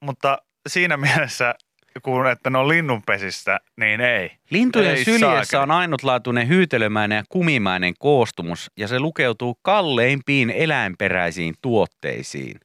mutta 0.00 0.38
siinä 0.68 0.96
mielessä, 0.96 1.54
kun 2.02 2.26
että 2.26 2.50
ne 2.50 2.58
on 2.58 2.68
linnunpesistä, 2.68 3.60
niin 3.76 4.00
ei. 4.00 4.30
Lintujen 4.50 4.96
Ei 4.96 5.04
syljessä 5.04 5.44
saakeli. 5.44 5.62
on 5.62 5.70
ainutlaatuinen 5.70 6.48
hyytelömäinen 6.48 7.16
ja 7.16 7.24
kumimäinen 7.28 7.94
koostumus 7.98 8.70
ja 8.76 8.88
se 8.88 9.00
lukeutuu 9.00 9.58
kalleimpiin 9.62 10.50
eläinperäisiin 10.50 11.54
tuotteisiin. 11.62 12.60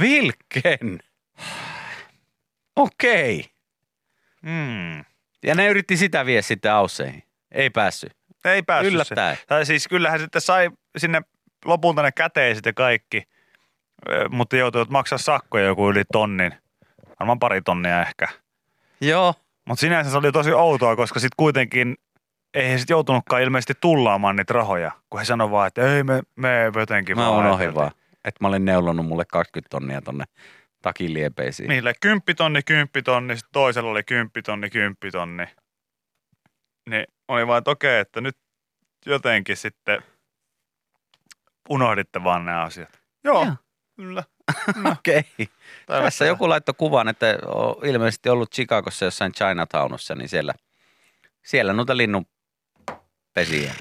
Vilken! 0.00 0.98
Okei. 2.76 3.44
Mm. 4.42 5.04
Ja 5.42 5.54
ne 5.54 5.68
yritti 5.68 5.96
sitä 5.96 6.26
vie 6.26 6.42
sitten 6.42 6.72
Ausseihin. 6.72 7.22
Ei 7.52 7.70
päässyt. 7.70 8.12
Ei 8.44 8.62
päässyt 8.62 8.92
Yllättäen. 8.94 9.36
Se. 9.36 9.42
Tai 9.46 9.66
siis 9.66 9.88
kyllähän 9.88 10.20
sitten 10.20 10.40
sai 10.40 10.70
sinne 10.96 11.22
lopulta 11.64 12.02
ne 12.02 12.12
käteiset 12.12 12.66
ja 12.66 12.72
kaikki, 12.72 13.22
mutta 14.30 14.56
joutuivat 14.56 14.90
maksaa 14.90 15.18
sakkoja 15.18 15.64
joku 15.64 15.90
yli 15.90 16.02
tonnin. 16.12 16.54
Varmaan 17.20 17.38
pari 17.38 17.62
tonnia 17.62 18.02
ehkä. 18.02 18.28
Joo. 19.00 19.34
Mutta 19.68 19.80
sinänsä 19.80 20.10
se 20.10 20.16
oli 20.16 20.32
tosi 20.32 20.52
outoa, 20.52 20.96
koska 20.96 21.20
sitten 21.20 21.34
kuitenkin 21.36 21.96
ei 22.54 22.70
he 22.70 22.78
sitten 22.78 22.94
joutunutkaan 22.94 23.42
ilmeisesti 23.42 23.74
tullaamaan 23.80 24.36
niitä 24.36 24.52
rahoja, 24.52 24.90
kun 25.10 25.18
he 25.20 25.24
sanoi 25.24 25.50
vaan, 25.50 25.66
että 25.66 25.96
ei 25.96 26.04
me, 26.04 26.22
me 26.36 26.48
jotenkin 26.76 27.16
Mä 27.16 27.22
vaan 27.30 27.46
ajateltiin. 27.46 27.74
vaan, 27.74 27.90
että 28.24 28.38
mä 28.44 28.48
olin 28.48 28.64
neulonut 28.64 29.06
mulle 29.06 29.24
20 29.24 29.68
tonnia 29.70 30.00
tonne 30.02 30.24
takiliepeisiin. 30.82 31.68
Niille 31.68 31.92
kymppitonni, 32.00 32.62
kymppitonni, 32.62 33.36
sitten 33.36 33.52
toisella 33.52 33.90
oli 33.90 34.02
kymppitonni, 34.02 34.70
kymppitonni. 34.70 35.44
Niin 36.90 37.04
oli 37.28 37.46
vaan, 37.46 37.58
että 37.58 37.70
okei, 37.70 38.00
että 38.00 38.20
nyt 38.20 38.36
jotenkin 39.06 39.56
sitten 39.56 40.02
unohditte 41.68 42.24
vaan 42.24 42.44
nämä 42.44 42.62
asiat. 42.62 43.00
Joo, 43.24 43.44
Joo. 43.44 43.54
kyllä. 43.96 44.24
Okei. 44.92 45.24
Okay. 45.38 46.02
Tässä 46.02 46.24
joku 46.24 46.48
laittoi 46.48 46.74
kuvan, 46.78 47.08
että 47.08 47.38
on 47.46 47.86
ilmeisesti 47.86 48.28
ollut 48.28 48.50
Chicagossa 48.54 49.04
jossain 49.04 49.32
Chinatownissa, 49.32 50.14
niin 50.14 50.28
siellä, 50.28 50.54
siellä 51.42 51.72
noita 51.72 51.96
linnun 51.96 52.26
pesiä. 53.34 53.72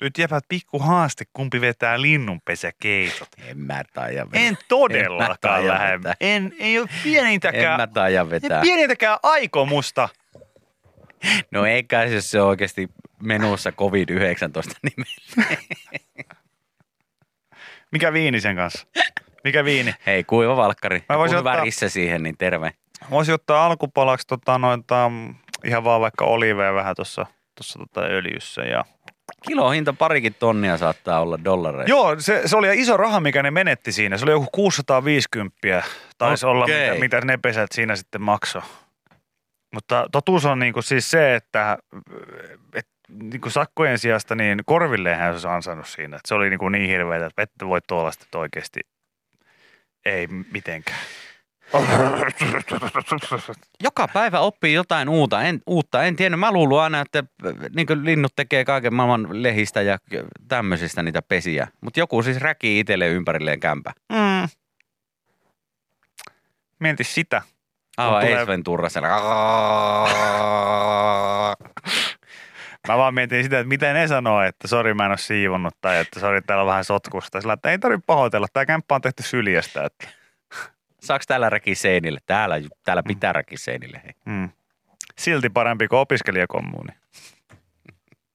Nyt 0.00 0.18
jäpät 0.18 0.44
pikku 0.48 0.78
haaste, 0.78 1.24
kumpi 1.32 1.60
vetää 1.60 2.02
linnunpesäkeitot. 2.02 3.28
En 3.38 3.58
mä 3.58 3.82
taida 3.94 4.26
vetää. 4.26 4.40
En 4.40 4.46
En 4.48 4.58
todellakaan 4.68 5.36
taida 5.40 5.68
lähde. 5.68 5.98
vetää. 5.98 6.14
En, 6.20 6.52
ei 6.58 6.78
ole 6.78 6.88
En 6.92 7.00
pienintäkään, 7.02 7.80
mä 7.80 7.86
taida 7.86 8.30
vetää. 8.30 8.60
pienintäkään 8.60 9.18
aikomusta. 9.22 10.08
No 11.50 11.66
eikä 11.66 12.08
se 12.08 12.20
se 12.20 12.40
on 12.40 12.48
oikeasti 12.48 12.88
menussa 13.22 13.70
COVID-19 13.70 14.72
nimellä. 14.82 15.58
Mikä 17.92 18.12
viini 18.12 18.40
sen 18.40 18.56
kanssa? 18.56 18.86
Mikä 19.44 19.64
viini? 19.64 19.94
Hei, 20.06 20.24
kuiva 20.24 20.56
valkkari. 20.56 21.04
Mä 21.08 21.18
voisin 21.18 21.38
ottaa- 21.38 21.64
risse 21.64 21.88
siihen, 21.88 22.22
niin 22.22 22.36
terve. 22.38 22.72
Voisi 23.10 23.32
ottaa 23.32 23.66
alkupalaksi 23.66 24.26
tota, 24.26 24.58
noita, 24.58 25.10
ihan 25.64 25.84
vaan 25.84 26.00
vaikka 26.00 26.24
oliveja 26.24 26.74
vähän 26.74 26.96
tuossa 26.96 27.26
tossa, 27.54 27.78
tota, 27.78 28.00
öljyssä. 28.00 28.62
Ja... 28.62 28.84
Kilohinta 29.46 29.92
parikin 29.92 30.34
tonnia 30.34 30.76
saattaa 30.76 31.20
olla 31.20 31.38
dollareissa. 31.44 31.90
Joo, 31.90 32.20
se, 32.20 32.42
se, 32.44 32.56
oli 32.56 32.80
iso 32.80 32.96
raha, 32.96 33.20
mikä 33.20 33.42
ne 33.42 33.50
menetti 33.50 33.92
siinä. 33.92 34.16
Se 34.16 34.24
oli 34.24 34.32
joku 34.32 34.46
650 34.52 35.82
taisi 36.18 36.46
olla, 36.46 36.64
Okei. 36.64 36.90
mitä, 36.90 37.00
mitä 37.00 37.20
ne 37.20 37.36
pesät 37.36 37.72
siinä 37.72 37.96
sitten 37.96 38.22
maksoi. 38.22 38.62
Mutta 39.74 40.06
totuus 40.12 40.44
on 40.44 40.58
niinku 40.58 40.82
siis 40.82 41.10
se, 41.10 41.34
että 41.34 41.78
et, 42.74 42.88
niinku 43.10 43.50
sakkojen 43.50 43.98
sijasta 43.98 44.34
niin 44.34 44.60
korvilleen 44.66 45.18
hän 45.18 45.32
olisi 45.32 45.48
ansainnut 45.48 45.88
siinä. 45.88 46.16
Et 46.16 46.26
se 46.26 46.34
oli 46.34 46.50
niinku 46.50 46.68
niin 46.68 46.90
hirveätä, 46.90 47.26
että 47.26 47.42
ette 47.42 47.66
voi 47.66 47.80
tuollaista 47.88 48.24
että 48.24 48.38
oikeasti 48.38 48.80
ei 50.04 50.26
mitenkään. 50.52 50.98
Joka 53.84 54.08
päivä 54.08 54.40
oppii 54.40 54.74
jotain 54.74 55.08
uutta. 55.08 55.42
En, 55.42 55.60
uutta. 55.66 56.04
en 56.04 56.16
tiennyt. 56.16 56.40
Mä 56.40 56.52
luulin 56.52 56.78
aina, 56.80 57.00
että 57.00 57.24
niin 57.76 58.04
linnut 58.04 58.32
tekee 58.36 58.64
kaiken 58.64 58.94
maailman 58.94 59.42
lehistä 59.42 59.82
ja 59.82 59.98
tämmöisistä 60.48 61.02
niitä 61.02 61.22
pesiä. 61.22 61.68
Mutta 61.80 62.00
joku 62.00 62.22
siis 62.22 62.36
räkii 62.40 62.80
itselleen 62.80 63.12
ympärilleen 63.12 63.60
kämpä. 63.60 63.92
Mm. 64.12 64.48
Mieti 66.80 67.04
sitä. 67.04 67.42
Aivan 67.96 68.20
tulee- 68.20 68.36
Ace 68.36 68.46
Ventura 68.46 68.88
siellä. 68.88 69.08
Mä 72.88 72.98
vaan 72.98 73.14
mietin 73.14 73.42
sitä, 73.42 73.58
että 73.58 73.68
miten 73.68 73.94
ne 73.94 74.08
sanoo, 74.08 74.42
että 74.42 74.68
sori 74.68 74.94
mä 74.94 75.04
en 75.04 75.10
ole 75.10 75.18
siivonnut 75.18 75.74
tai 75.80 75.98
että 75.98 76.20
sori 76.20 76.42
täällä 76.42 76.62
on 76.62 76.68
vähän 76.68 76.84
sotkusta. 76.84 77.40
Sillä 77.40 77.52
että 77.52 77.70
ei 77.70 77.78
tarvitse 77.78 78.04
pahoitella, 78.06 78.46
tämä 78.52 78.66
kämppä 78.66 78.94
on 78.94 79.00
tehty 79.00 79.22
syljestä. 79.22 79.84
Että. 79.84 80.08
Saaks 81.00 81.26
täällä 81.26 81.50
räki 81.50 81.74
seinille? 81.74 82.18
Täällä, 82.26 82.56
täällä 82.84 83.02
pitää 83.02 83.32
räki 83.32 83.56
seinille. 83.56 84.00
Hei. 84.04 84.12
Mm. 84.24 84.48
Silti 85.18 85.50
parempi 85.50 85.88
kuin 85.88 85.98
opiskelijakommuuni, 85.98 86.92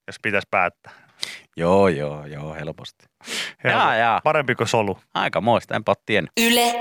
jos 0.08 0.20
pitäisi 0.22 0.48
päättää. 0.52 0.94
Joo, 1.58 1.88
joo, 1.88 2.26
joo, 2.26 2.54
helposti. 2.54 3.06
Helppo. 3.64 3.80
Jaa, 3.80 3.96
jaa. 3.96 4.22
Parempi 4.24 4.56
kuin 4.56 4.68
solu. 4.68 5.00
Aika 5.14 5.42
moista, 5.42 5.76
enpä 5.76 5.92
ole 5.92 6.04
tiennyt. 6.06 6.32
Yle 6.42 6.74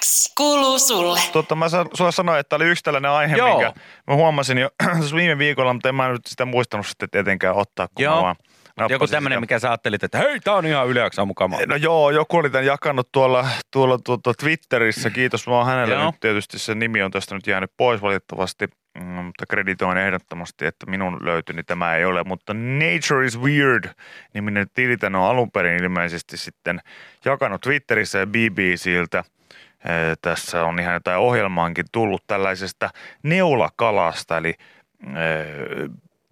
X 0.00 0.32
kuuluu 0.36 0.78
sulle. 0.78 1.20
Totta, 1.32 1.54
mä 1.54 1.68
san- 1.68 1.88
sulla 1.94 2.10
sanoin, 2.10 2.40
että 2.40 2.56
oli 2.56 2.64
yksi 2.64 2.84
tällainen 2.84 3.10
aihe, 3.10 3.36
Joo. 3.36 3.48
minkä 3.48 3.80
mä 4.06 4.14
huomasin 4.14 4.58
jo 4.58 4.70
viime 5.16 5.38
viikolla, 5.38 5.72
mutta 5.72 5.88
en 5.88 5.94
mä 5.94 6.08
nyt 6.08 6.26
sitä 6.26 6.44
muistanut 6.44 6.86
sitten 6.86 7.10
tietenkään 7.10 7.56
ottaa, 7.56 7.88
kun 7.94 8.04
Joo. 8.04 8.16
mä 8.16 8.22
vaan 8.22 8.36
Joku 8.88 9.06
tämmöinen, 9.06 9.40
mikä 9.40 9.58
sä 9.58 9.68
ajattelit, 9.70 10.04
että 10.04 10.18
hei, 10.18 10.40
tää 10.40 10.54
on 10.54 10.66
ihan 10.66 10.88
yleensä 10.88 11.24
mukava. 11.24 11.58
No 11.66 11.76
joo, 11.76 12.10
joku 12.10 12.36
oli 12.36 12.50
tämän 12.50 12.66
jakanut 12.66 13.08
tuolla, 13.12 13.48
tuolla 13.70 13.98
tuota 14.04 14.34
Twitterissä. 14.34 15.10
Kiitos 15.10 15.46
vaan 15.46 15.66
hänelle. 15.66 15.94
Joo. 15.94 16.06
Nyt 16.06 16.20
tietysti 16.20 16.58
se 16.58 16.74
nimi 16.74 17.02
on 17.02 17.10
tästä 17.10 17.34
nyt 17.34 17.46
jäänyt 17.46 17.70
pois 17.76 18.02
valitettavasti, 18.02 18.68
mm, 18.98 19.04
mutta 19.04 19.46
kreditoin 19.46 19.98
ehdottomasti, 19.98 20.66
että 20.66 20.86
minun 20.90 21.18
löytyi, 21.24 21.54
niin 21.54 21.66
tämä 21.66 21.94
ei 21.96 22.04
ole. 22.04 22.24
Mutta 22.24 22.54
Nature 22.54 23.26
is 23.26 23.40
Weird 23.40 23.84
niminen 24.34 24.66
tili 24.74 24.96
on 25.06 25.14
alun 25.14 25.50
perin 25.50 25.82
ilmeisesti 25.82 26.36
sitten 26.36 26.80
jakanut 27.24 27.60
Twitterissä 27.60 28.18
ja 28.18 28.26
BBCltä. 28.26 29.24
Tässä 30.22 30.64
on 30.64 30.80
ihan 30.80 30.94
jotain 30.94 31.18
ohjelmaankin 31.18 31.84
tullut 31.92 32.22
tällaisesta 32.26 32.90
neulakalasta, 33.22 34.36
eli 34.36 34.54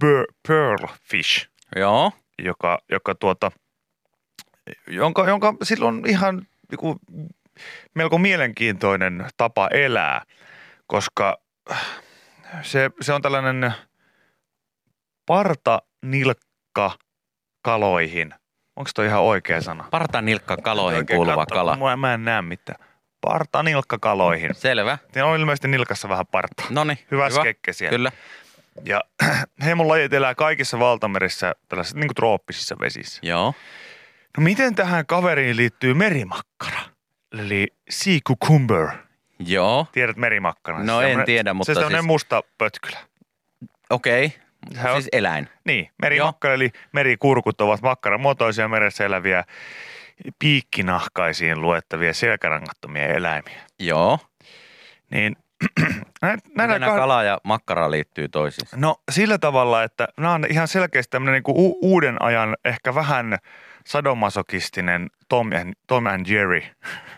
pearl- 0.05 0.35
pearlfish 0.49 1.49
Joo. 1.77 2.13
joka, 2.39 2.79
joka 2.91 3.15
tuota, 3.15 3.51
jonka, 4.87 5.29
jonka 5.29 5.55
sillä 5.63 5.89
on 5.89 6.03
ihan 6.07 6.47
niinku, 6.71 7.01
melko 7.95 8.19
mielenkiintoinen 8.19 9.27
tapa 9.37 9.69
elää, 9.69 10.23
koska 10.87 11.39
se, 12.63 12.91
se 13.01 13.13
on 13.13 13.23
tällainen 13.23 13.73
parta 15.27 15.83
nilkka 16.03 16.99
kaloihin. 17.63 18.35
Onko 18.77 18.91
toi 18.95 19.07
ihan 19.07 19.23
oikea 19.23 19.61
sana? 19.61 19.85
Partanilkka 19.91 20.57
kaloihin 20.57 20.99
Oikein 20.99 21.17
kuuluva 21.17 21.37
katso, 21.37 21.55
kala. 21.55 21.77
Mä, 21.77 21.97
mä 21.97 22.15
en 22.15 22.25
näe 22.25 22.43
mitään. 22.43 22.94
Parta 23.25 23.63
nilkka 23.63 23.99
kaloihin. 23.99 24.51
Selvä. 24.55 24.99
Siinä 25.13 25.27
on 25.27 25.41
ilmeisesti 25.41 25.69
nilkassa 25.69 26.09
vähän 26.09 26.27
parta. 26.27 26.63
Noni. 26.71 26.99
Hyvä, 27.11 27.31
skekke 27.31 27.73
siellä. 27.73 27.97
Kyllä. 27.97 28.13
Ja 28.85 29.01
heimon 29.65 29.89
lajit 29.89 30.13
elää 30.13 30.35
kaikissa 30.35 30.79
valtamerissä, 30.79 31.55
tällaisissa 31.69 31.99
niin 31.99 32.15
trooppisissa 32.17 32.77
vesissä. 32.81 33.21
Joo. 33.23 33.55
No 34.39 34.43
miten 34.45 34.75
tähän 34.75 35.07
kaveriin 35.07 35.57
liittyy 35.57 35.95
merimakkara? 35.95 36.81
Eli 37.39 37.67
sea 37.91 38.19
cucumber. 38.29 38.89
Joo. 39.39 39.87
Tiedät 39.93 40.17
merimakkaran? 40.17 40.87
No 40.87 41.01
Se 41.01 41.13
en 41.13 41.19
on- 41.19 41.25
tiedä, 41.25 41.55
mutta 41.55 41.75
Se 41.75 41.81
on 41.85 41.93
siis- 41.93 42.05
musta 42.05 42.43
pötkylä. 42.59 42.99
Okei. 43.91 44.33
Se 44.83 44.89
on- 44.91 44.95
Siis 45.03 45.09
eläin. 45.13 45.49
Niin, 45.65 45.91
merimakkara 46.03 46.55
eli 46.55 46.71
merikurkut 46.93 47.61
ovat 47.61 47.83
makkaran 47.83 48.21
muotoisia 48.21 48.69
meressä 48.69 49.05
eläviä 49.05 49.45
piikkinahkaisiin 50.39 51.61
luettavia 51.61 52.15
selkärangattomia 52.15 53.07
eläimiä. 53.07 53.61
Joo. 53.81 54.19
Niin 55.11 55.37
näillä 56.57 56.87
kah- 56.87 56.97
kala 56.97 57.23
ja 57.23 57.41
makkara 57.45 57.91
liittyy 57.91 58.29
toisiinsa? 58.29 58.77
No 58.77 58.97
sillä 59.11 59.39
tavalla, 59.39 59.83
että 59.83 60.09
nämä 60.17 60.35
on 60.35 60.47
ihan 60.51 60.69
selkeästi 60.69 61.11
tämmöinen 61.11 61.43
niin 61.47 61.57
u- 61.57 61.79
uuden 61.83 62.23
ajan 62.23 62.57
ehkä 62.65 62.95
vähän 62.95 63.39
sadomasokistinen 63.87 65.11
Tom, 65.29 65.51
and- 65.61 65.75
Tom 65.87 66.07
and 66.07 66.27
Jerry. 66.27 66.63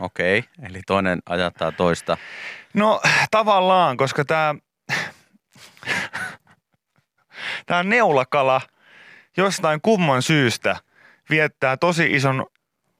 Okei. 0.00 0.44
Eli 0.62 0.80
toinen 0.86 1.18
ajattaa 1.28 1.72
toista. 1.72 2.16
No 2.74 3.00
tavallaan, 3.30 3.96
koska 3.96 4.24
tämä 4.24 4.54
tämä 7.66 7.82
neulakala 7.82 8.60
jostain 9.36 9.80
kumman 9.80 10.22
syystä 10.22 10.76
viettää 11.30 11.76
tosi 11.76 12.14
ison 12.14 12.46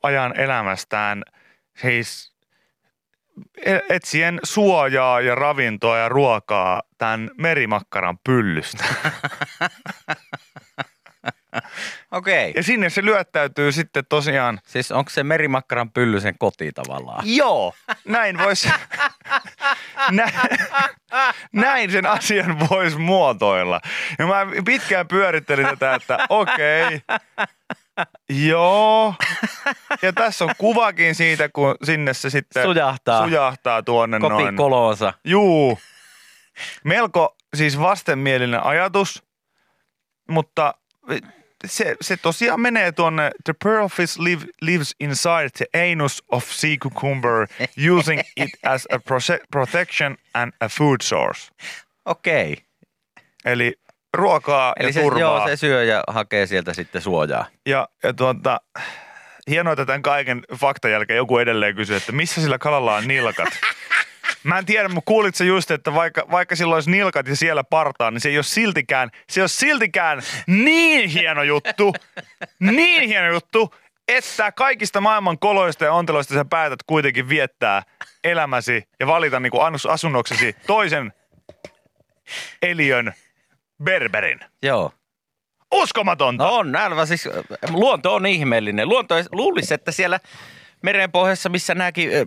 ajan 0.03 0.41
elämästään 0.41 1.23
siis 1.81 2.33
e- 3.65 3.79
etsien 3.89 4.41
suojaa 4.43 5.21
ja 5.21 5.35
ravintoa 5.35 5.99
ja 5.99 6.09
ruokaa 6.09 6.83
tämän 6.99 7.31
merimakkaran 7.39 8.19
pyllystä. 8.19 8.85
Okei. 12.11 12.53
Ja 12.57 12.63
sinne 12.63 12.91
se 12.91 13.05
lyöttäytyy 13.05 13.73
sitten 13.73 14.07
tosiaan 14.09 14.61
Siis 14.67 14.93
onko 14.93 15.11
se 15.11 15.23
merimakkaran 15.23 15.91
pylly 15.91 16.21
sen 16.21 16.39
koti 16.39 16.73
tavallaan? 16.73 17.23
Joo, 17.37 17.75
näin 18.05 18.39
voisi, 18.39 18.69
Nä, 20.11 20.33
näin 21.53 21.91
sen 21.91 22.07
asian 22.07 22.61
voisi 22.71 22.99
muotoilla. 22.99 23.81
Ja 24.19 24.27
mä 24.27 24.47
pitkään 24.65 25.09
pyörittelin 25.09 25.67
tätä, 25.67 25.95
että 25.95 26.19
okei, 26.29 27.01
joo. 28.29 29.15
Ja 30.03 30.13
tässä 30.13 30.45
on 30.45 30.51
kuvakin 30.59 31.15
siitä, 31.15 31.49
kun 31.49 31.75
sinne 31.85 32.15
se 32.15 32.31
sitten 32.31 32.63
Sujahtaa. 32.63 33.25
sujahtaa 33.25 33.83
tuonne 33.83 34.21
Koti 34.21 34.33
noin. 34.35 34.57
kolonsa. 34.57 35.13
Juu. 35.25 35.79
Melko 36.85 37.37
siis 37.55 37.81
vastenmielinen 37.81 38.63
ajatus, 38.63 39.23
mutta 40.31 40.75
se, 41.67 41.97
se 42.01 42.17
tosiaan 42.17 42.61
menee 42.61 42.93
tuonne, 42.93 43.31
the 43.45 43.55
pearlfish 43.65 44.19
live, 44.21 44.43
lives 44.61 44.95
inside 45.01 45.51
the 45.57 45.93
anus 45.93 46.23
of 46.33 46.45
sea 46.53 46.77
cucumber 46.83 47.47
using 47.99 48.21
it 48.37 48.51
as 48.65 48.87
a 48.93 48.99
protection 49.51 50.17
and 50.35 50.53
a 50.61 50.69
food 50.69 50.97
source. 51.03 51.51
Okei. 52.05 52.57
Eli 53.45 53.73
ruokaa 54.17 54.73
Eli 54.81 54.89
ja 54.89 54.93
se, 54.93 55.01
turvaa. 55.01 55.21
joo, 55.21 55.47
se 55.47 55.57
syö 55.57 55.85
ja 55.85 56.05
hakee 56.09 56.47
sieltä 56.47 56.75
sitten 56.75 57.03
suojaa. 57.03 57.47
Ja, 57.67 57.89
ja 58.03 58.15
tuota, 58.15 58.61
hienoa, 59.51 59.73
että 59.73 59.87
tämän 59.87 60.03
kaiken 60.03 60.43
faktan 60.55 60.91
jälkeen 60.91 61.17
joku 61.17 61.39
edelleen 61.39 61.77
kysyy, 61.77 61.97
että 61.97 62.13
missä 62.13 62.41
sillä 62.41 62.59
kalalla 62.59 62.97
on 62.97 63.09
nilkat. 63.09 63.49
Mä 64.43 64.59
en 64.59 64.67
tiedä, 64.67 64.89
mutta 64.89 65.09
kuulit 65.09 65.35
sä 65.35 65.45
just, 65.45 65.71
että 65.71 65.95
vaikka, 65.95 66.27
vaikka 66.31 66.57
sillä 66.57 66.75
olisi 66.75 66.91
nilkat 66.91 67.29
ja 67.29 67.37
siellä 67.37 67.65
partaa, 67.65 68.11
niin 68.11 68.21
se 68.21 68.29
ei 68.29 68.39
ole 68.39 68.43
siltikään, 68.45 69.11
se 69.29 69.41
ei 69.41 69.43
ole 69.43 69.49
siltikään 69.49 70.23
niin 70.47 71.11
hieno 71.11 71.43
juttu, 71.43 71.95
niin 72.61 73.09
hieno 73.09 73.33
juttu, 73.33 73.75
että 74.09 74.53
kaikista 74.53 75.01
maailman 75.01 75.39
koloista 75.39 75.85
ja 75.85 75.93
onteloista 75.93 76.35
sä 76.35 76.45
päätät 76.45 76.79
kuitenkin 76.87 77.29
viettää 77.29 77.83
elämäsi 78.25 78.89
ja 79.01 79.07
valita 79.07 79.41
niin 79.41 79.51
kuin 79.51 79.63
asunnoksesi 79.89 80.57
toisen 80.67 81.13
eliön 82.63 83.15
berberin. 83.85 84.41
Joo. 84.63 84.93
Uskomatonta! 85.75 86.45
No 86.45 86.55
on, 86.55 86.77
aivan 86.77 87.07
siis 87.07 87.29
luonto 87.71 88.15
on 88.15 88.27
ihmeellinen. 88.27 88.89
Luonto, 88.89 89.15
luulisi, 89.33 89.75
että 89.75 89.93
siellä 89.93 90.21
merenpohjassa, 90.83 91.49
missä 91.49 91.75
nämäkin 91.75 92.13
eh, 92.13 92.27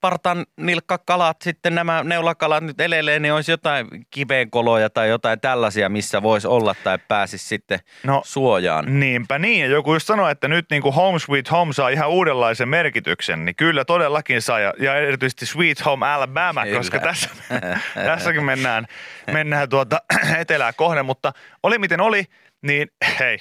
partan 0.00 0.46
nilkkakalat, 0.56 1.42
sitten 1.42 1.74
nämä 1.74 2.04
neulakalat 2.04 2.64
nyt 2.64 2.80
elelee, 2.80 3.18
niin 3.18 3.32
olisi 3.32 3.50
jotain 3.50 3.86
kiveenkoloja 4.10 4.90
tai 4.90 5.08
jotain 5.08 5.40
tällaisia, 5.40 5.88
missä 5.88 6.22
voisi 6.22 6.48
olla 6.48 6.74
tai 6.84 6.98
pääsisi 7.08 7.48
sitten 7.48 7.78
No, 8.04 8.12
no, 8.12 8.22
suojaan. 8.24 9.00
Niinpä 9.00 9.38
niin. 9.38 9.60
Ja 9.60 9.66
joku 9.66 9.94
just 9.94 10.06
sanoi, 10.06 10.32
että 10.32 10.48
nyt 10.48 10.66
niin 10.70 10.82
kuin 10.82 10.94
Home 10.94 11.18
Sweet 11.18 11.50
Home 11.50 11.72
saa 11.72 11.88
ihan 11.88 12.08
uudenlaisen 12.08 12.68
merkityksen, 12.68 13.44
niin 13.44 13.56
kyllä 13.56 13.84
todellakin 13.84 14.42
saa. 14.42 14.60
Ja, 14.60 14.74
ja 14.78 14.96
erityisesti 14.96 15.46
Sweet 15.46 15.84
Home 15.84 16.06
Alabama, 16.06 16.64
Kyllä. 16.64 16.78
koska 16.78 16.98
tässä, 16.98 17.30
tässäkin 17.94 18.44
mennään, 18.44 18.86
mennään 19.32 19.68
tuota 19.68 20.02
etelää 20.38 20.72
kohden. 20.72 21.06
Mutta 21.06 21.32
oli 21.62 21.78
miten 21.78 22.00
oli, 22.00 22.24
niin 22.62 22.88
hei, 23.18 23.38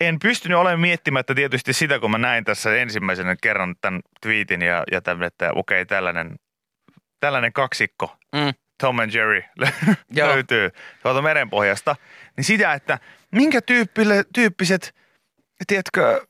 en 0.00 0.18
pystynyt 0.18 0.58
olemaan 0.58 0.80
miettimättä 0.80 1.34
tietysti 1.34 1.72
sitä, 1.72 1.98
kun 1.98 2.10
mä 2.10 2.18
näin 2.18 2.44
tässä 2.44 2.76
ensimmäisenä 2.76 3.36
kerran 3.42 3.74
tämän 3.80 4.00
tweetin 4.20 4.62
ja, 4.62 4.84
ja 4.92 5.00
tämän, 5.00 5.22
että 5.22 5.50
okei, 5.54 5.82
okay, 5.82 5.86
tällainen, 5.86 6.36
tällainen 7.20 7.52
kaksikko 7.52 8.16
Mm. 8.34 8.54
Tom 8.80 8.98
and 8.98 9.14
Jerry 9.14 9.42
löytyy 10.16 10.70
tuolta 11.02 11.22
merenpohjasta, 11.22 11.96
niin 12.36 12.44
sitä, 12.44 12.72
että 12.72 12.98
minkä 13.32 13.60
tyyppille, 13.60 14.24
tyyppiset, 14.34 14.94
tiedätkö, 15.66 16.26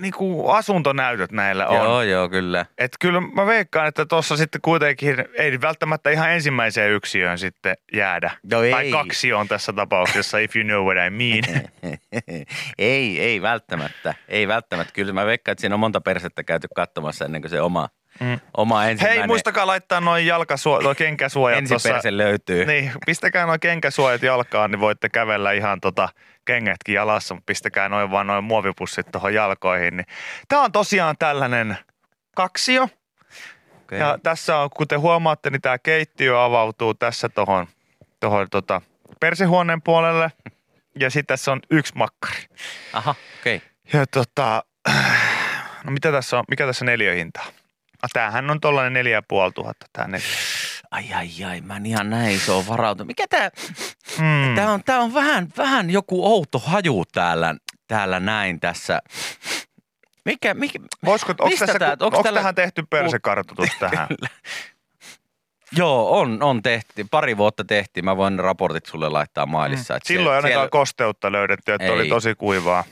niin 0.00 0.12
kuin 0.12 0.56
asuntonäytöt 0.56 1.32
näillä 1.32 1.66
on. 1.66 1.76
Joo, 1.76 2.02
joo, 2.02 2.28
kyllä. 2.28 2.66
Et 2.78 2.92
kyllä 3.00 3.20
mä 3.20 3.46
veikkaan, 3.46 3.86
että 3.88 4.06
tuossa 4.06 4.36
sitten 4.36 4.60
kuitenkin 4.60 5.24
ei 5.34 5.60
välttämättä 5.60 6.10
ihan 6.10 6.32
ensimmäiseen 6.32 6.90
yksiöön 6.90 7.38
sitten 7.38 7.76
jäädä. 7.92 8.30
No 8.42 8.58
tai 8.58 8.84
ei. 8.84 8.90
kaksi 8.90 9.32
on 9.32 9.48
tässä 9.48 9.72
tapauksessa, 9.72 10.38
if 10.38 10.56
you 10.56 10.64
know 10.64 10.84
what 10.84 11.06
I 11.06 11.10
mean. 11.10 11.66
ei, 12.78 13.20
ei 13.20 13.42
välttämättä. 13.42 14.14
Ei 14.28 14.48
välttämättä. 14.48 14.92
Kyllä 14.92 15.12
mä 15.12 15.26
veikkaan, 15.26 15.52
että 15.52 15.60
siinä 15.60 15.74
on 15.74 15.80
monta 15.80 16.00
persettä 16.00 16.44
käyty 16.44 16.68
katsomassa 16.76 17.24
ennen 17.24 17.42
kuin 17.42 17.50
se 17.50 17.60
oma, 17.60 17.88
Mm. 18.20 18.40
oma 18.56 18.84
ensimmäinen 18.84 19.20
Hei, 19.20 19.26
muistakaa 19.26 19.66
laittaa 19.66 20.00
noin 20.00 20.26
jalkasuo, 20.26 20.80
noin 20.80 20.96
kenkäsuojat 20.96 21.64
tuossa. 21.68 21.98
löytyy. 22.10 22.64
Niin, 22.66 22.92
pistäkää 23.06 23.46
noin 23.46 23.60
kenkäsuojat 23.60 24.22
jalkaan, 24.22 24.70
niin 24.70 24.80
voitte 24.80 25.08
kävellä 25.08 25.52
ihan 25.52 25.80
tota 25.80 26.08
kengätkin 26.44 26.94
jalassa, 26.94 27.34
mutta 27.34 27.46
pistäkää 27.46 27.88
noin 27.88 28.10
vaan 28.10 28.26
noin 28.26 28.44
muovipussit 28.44 29.06
tuohon 29.12 29.34
jalkoihin. 29.34 29.96
Niin. 29.96 30.06
Tämä 30.48 30.62
on 30.62 30.72
tosiaan 30.72 31.16
tällainen 31.18 31.78
kaksio. 32.36 32.88
Okay. 33.84 33.98
Ja 33.98 34.18
tässä 34.22 34.56
on, 34.56 34.70
kuten 34.76 35.00
huomaatte, 35.00 35.50
niin 35.50 35.62
tämä 35.62 35.78
keittiö 35.78 36.44
avautuu 36.44 36.94
tässä 36.94 37.28
tuohon 37.28 37.66
tohon, 38.20 38.46
tota, 38.50 38.82
persehuoneen 39.20 39.82
puolelle. 39.82 40.32
Ja 41.00 41.10
sitten 41.10 41.26
tässä 41.26 41.52
on 41.52 41.60
yksi 41.70 41.92
makkari. 41.96 42.42
Aha, 42.92 43.14
okei. 43.40 43.56
Okay. 43.56 43.68
Ja 43.92 44.06
tota, 44.06 44.64
no 45.84 45.90
mitä 45.90 46.12
tässä 46.12 46.38
on, 46.38 46.44
mikä 46.48 46.66
tässä 46.66 46.84
on? 46.84 47.32
Tämähän 48.12 48.50
on 48.50 48.60
tollainen 48.60 48.92
neljä 48.92 49.22
tuhatta, 49.54 49.86
tää 49.92 50.08
neljä. 50.08 50.26
Ai, 50.90 51.12
ai, 51.14 51.28
ai, 51.46 51.60
mä 51.60 51.76
en 51.76 51.86
ihan 51.86 52.10
näin 52.10 52.36
iso 52.36 52.64
varautunut. 52.68 53.06
Mikä 53.06 53.24
tää, 53.30 53.50
Mm. 54.18 54.54
tää 54.54 54.70
on, 54.72 54.84
tää 54.84 55.00
on 55.00 55.14
vähän, 55.14 55.48
vähän 55.56 55.90
joku 55.90 56.26
outo 56.32 56.58
haju 56.58 57.04
täällä, 57.12 57.54
täällä 57.88 58.20
näin 58.20 58.60
tässä. 58.60 58.98
Mikä, 60.24 60.54
mikä, 60.54 60.78
Voisiko, 61.04 61.34
onko, 61.38 61.56
tässä, 61.58 61.78
tää- 61.78 61.90
onko, 61.92 62.04
onko 62.04 62.22
tällä- 62.22 62.40
tähän 62.40 62.54
tehty 62.54 62.82
persekartoitus 62.90 63.68
tähän? 63.80 64.08
Joo, 65.76 66.18
on, 66.20 66.42
on 66.42 66.62
tehty. 66.62 67.06
Pari 67.10 67.36
vuotta 67.36 67.64
tehtiin. 67.64 68.04
Mä 68.04 68.16
voin 68.16 68.38
raportit 68.38 68.86
sulle 68.86 69.08
laittaa 69.08 69.46
mailissa. 69.46 69.94
Mm. 69.94 69.96
että 69.96 70.08
Silloin 70.08 70.32
ei 70.36 70.36
ainakaan 70.44 70.70
kosteutta 70.70 71.32
löydetty, 71.32 71.72
että 71.72 71.84
Ei. 71.84 71.90
oli 71.90 72.08
tosi 72.08 72.34
kuivaa, 72.34 72.84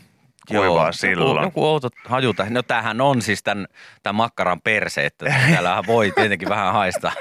kuivaa 0.49 0.85
Joo, 0.85 0.93
silloin. 0.93 1.29
Joku, 1.29 1.45
joku 1.45 1.67
outo 1.67 1.89
haju. 2.05 2.35
No 2.51 2.63
tämähän 2.63 3.01
on 3.01 3.23
siis 3.23 3.43
tämän, 3.43 3.67
tämän 4.03 4.15
makkaran 4.15 4.61
perse, 4.61 5.07
että 5.07 5.35
täällähän 5.51 5.87
voi 5.87 6.13
tietenkin 6.15 6.49
vähän 6.49 6.73
haista, 6.73 7.13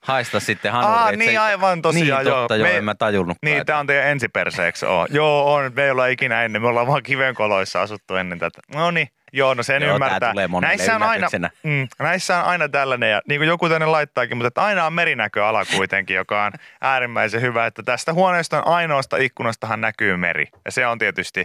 haista 0.00 0.40
sitten 0.40 0.72
hanuri. 0.72 1.14
Että 1.14 1.16
niin 1.16 1.40
aivan 1.40 1.82
tosiaan, 1.82 2.24
niin, 2.24 2.30
joo. 2.30 2.40
totta, 2.40 2.56
joo, 2.56 2.68
Me- 2.68 2.76
en 2.76 2.84
mä 2.84 2.94
tajunnutkaan. 2.94 3.52
Niin, 3.52 3.66
tämä 3.66 3.78
on 3.78 3.86
teidän 3.86 4.08
ensiperseeksi. 4.08 4.86
Oo. 4.86 5.06
Joo, 5.10 5.54
on. 5.54 5.72
Me 5.74 5.84
ei 5.84 5.90
olla 5.90 6.06
ikinä 6.06 6.44
ennen. 6.44 6.62
Me 6.62 6.68
ollaan 6.68 6.86
vaan 6.86 7.02
kivenkoloissa 7.02 7.82
asuttu 7.82 8.14
ennen 8.16 8.38
tätä. 8.38 8.60
No 8.74 8.90
niin. 8.90 9.08
Joo, 9.32 9.54
no 9.54 9.62
sen 9.62 9.82
Joo, 9.82 9.98
tää 9.98 10.08
ymmärtää. 10.08 10.32
näissä, 10.60 10.96
on 10.96 11.02
aina, 11.02 11.28
mm, 11.62 11.88
näissä 11.98 12.38
on 12.38 12.44
aina 12.44 12.68
tällainen, 12.68 13.10
ja 13.10 13.20
niin 13.28 13.38
kuin 13.38 13.48
joku 13.48 13.68
tänne 13.68 13.86
laittaakin, 13.86 14.36
mutta 14.36 14.48
että 14.48 14.62
aina 14.62 14.86
on 14.86 14.92
merinäköala 14.92 15.64
kuitenkin, 15.76 16.16
joka 16.16 16.44
on 16.44 16.52
äärimmäisen 16.80 17.40
hyvä. 17.40 17.66
Että 17.66 17.82
tästä 17.82 18.12
huoneesta 18.12 18.58
ainoasta 18.58 19.16
ikkunastahan 19.16 19.80
näkyy 19.80 20.16
meri. 20.16 20.46
Ja 20.64 20.72
se 20.72 20.86
on 20.86 20.98
tietysti 20.98 21.44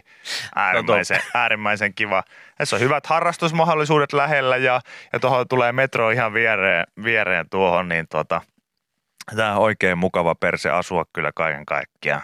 äärimmäisen, 0.56 1.20
äärimmäisen 1.34 1.94
kiva. 1.94 2.24
Tässä 2.58 2.76
on 2.76 2.82
hyvät 2.82 3.06
harrastusmahdollisuudet 3.06 4.14
lähellä 4.14 4.58
ja, 4.58 4.82
ja 5.14 5.20
tuohon 5.20 5.48
tulee 5.48 5.72
metro 5.72 6.10
ihan 6.10 6.34
viereen, 6.34 6.86
viereen 7.04 7.50
tuohon, 7.50 7.90
niin 7.90 8.08
tota, 8.08 8.42
tämä 9.36 9.52
on 9.52 9.64
oikein 9.64 9.98
mukava 9.98 10.36
perse 10.36 10.70
asua 10.70 11.06
kyllä 11.14 11.32
kaiken 11.36 11.66
kaikkiaan. 11.66 12.22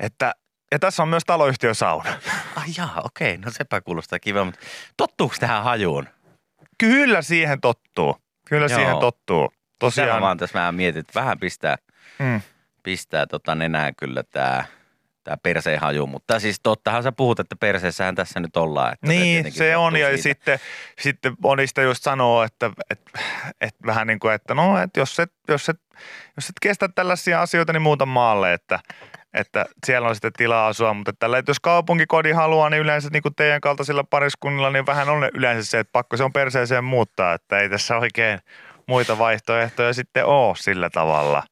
Että, 0.00 0.34
ja 0.74 0.78
tässä 0.78 1.02
on 1.02 1.08
myös 1.08 1.22
taloyhtiösauna. 1.26 2.10
Ai 2.56 2.66
jaa, 2.76 3.00
okei. 3.04 3.36
No 3.38 3.50
sepä 3.50 3.80
kuulostaa 3.80 4.18
kiva, 4.18 4.44
mutta 4.44 4.60
tottuuko 4.96 5.34
tähän 5.40 5.64
hajuun? 5.64 6.08
Kyllä 6.78 7.22
siihen 7.22 7.60
tottuu. 7.60 8.16
Kyllä 8.48 8.66
Joo. 8.66 8.78
siihen 8.78 8.98
tottuu. 8.98 9.52
Tosiaan. 9.78 10.06
Tosiaan. 10.08 10.22
vaan 10.22 10.38
tässä 10.38 10.58
vähän 10.58 10.74
mietin, 10.74 11.00
että 11.00 11.20
vähän 11.20 11.38
pistää, 11.38 11.76
Mm. 12.18 12.40
pistää 12.82 13.26
tota 13.26 13.54
nenää 13.54 13.92
kyllä 13.92 14.22
tämä 14.22 14.64
tää 15.24 15.36
perseen 15.42 15.80
haju. 15.80 16.06
Mutta 16.06 16.40
siis 16.40 16.60
tottahan 16.62 17.02
sä 17.02 17.12
puhut, 17.12 17.40
että 17.40 17.56
perseessähän 17.56 18.14
tässä 18.14 18.40
nyt 18.40 18.56
ollaan. 18.56 18.92
Että 18.92 19.06
Niin, 19.06 19.52
se 19.52 19.76
on. 19.76 19.96
Ja 19.96 20.06
siitä. 20.08 20.22
sitten, 20.22 20.58
sitten 21.00 21.36
monista 21.42 21.82
just 21.82 22.02
sanoo, 22.02 22.42
että, 22.42 22.70
että, 22.90 23.10
että 23.60 23.86
vähän 23.86 24.06
niin 24.06 24.18
kuin, 24.18 24.34
että 24.34 24.54
no, 24.54 24.78
että 24.78 25.00
jos 25.00 25.20
et, 25.20 25.32
jos, 25.48 25.68
et, 25.68 25.80
jos 26.36 26.48
et 26.48 26.54
kestä 26.62 26.88
tällaisia 26.88 27.42
asioita, 27.42 27.72
niin 27.72 27.82
muuta 27.82 28.06
maalle, 28.06 28.52
että, 28.52 28.78
että 29.34 29.64
siellä 29.86 30.08
on 30.08 30.14
sitten 30.14 30.32
tilaa 30.32 30.66
asua. 30.66 30.94
Mutta 30.94 31.12
tällä, 31.18 31.38
että 31.38 31.50
jos 31.50 31.60
kaupunkikodin 31.60 32.36
haluaa, 32.36 32.70
niin 32.70 32.82
yleensä 32.82 33.08
niin 33.12 33.22
kuin 33.22 33.34
teidän 33.34 33.60
kaltaisilla 33.60 34.04
pariskunnilla, 34.04 34.70
niin 34.70 34.86
vähän 34.86 35.08
on 35.08 35.28
yleensä 35.34 35.70
se, 35.70 35.78
että 35.78 35.92
pakko 35.92 36.16
se 36.16 36.24
on 36.24 36.32
perseeseen 36.32 36.84
muuttaa, 36.84 37.34
että 37.34 37.58
ei 37.58 37.68
tässä 37.68 37.96
oikein 37.96 38.38
muita 38.86 39.18
vaihtoehtoja 39.18 39.92
sitten 39.92 40.24
ole 40.24 40.56
sillä 40.56 40.90
tavalla. 40.90 41.42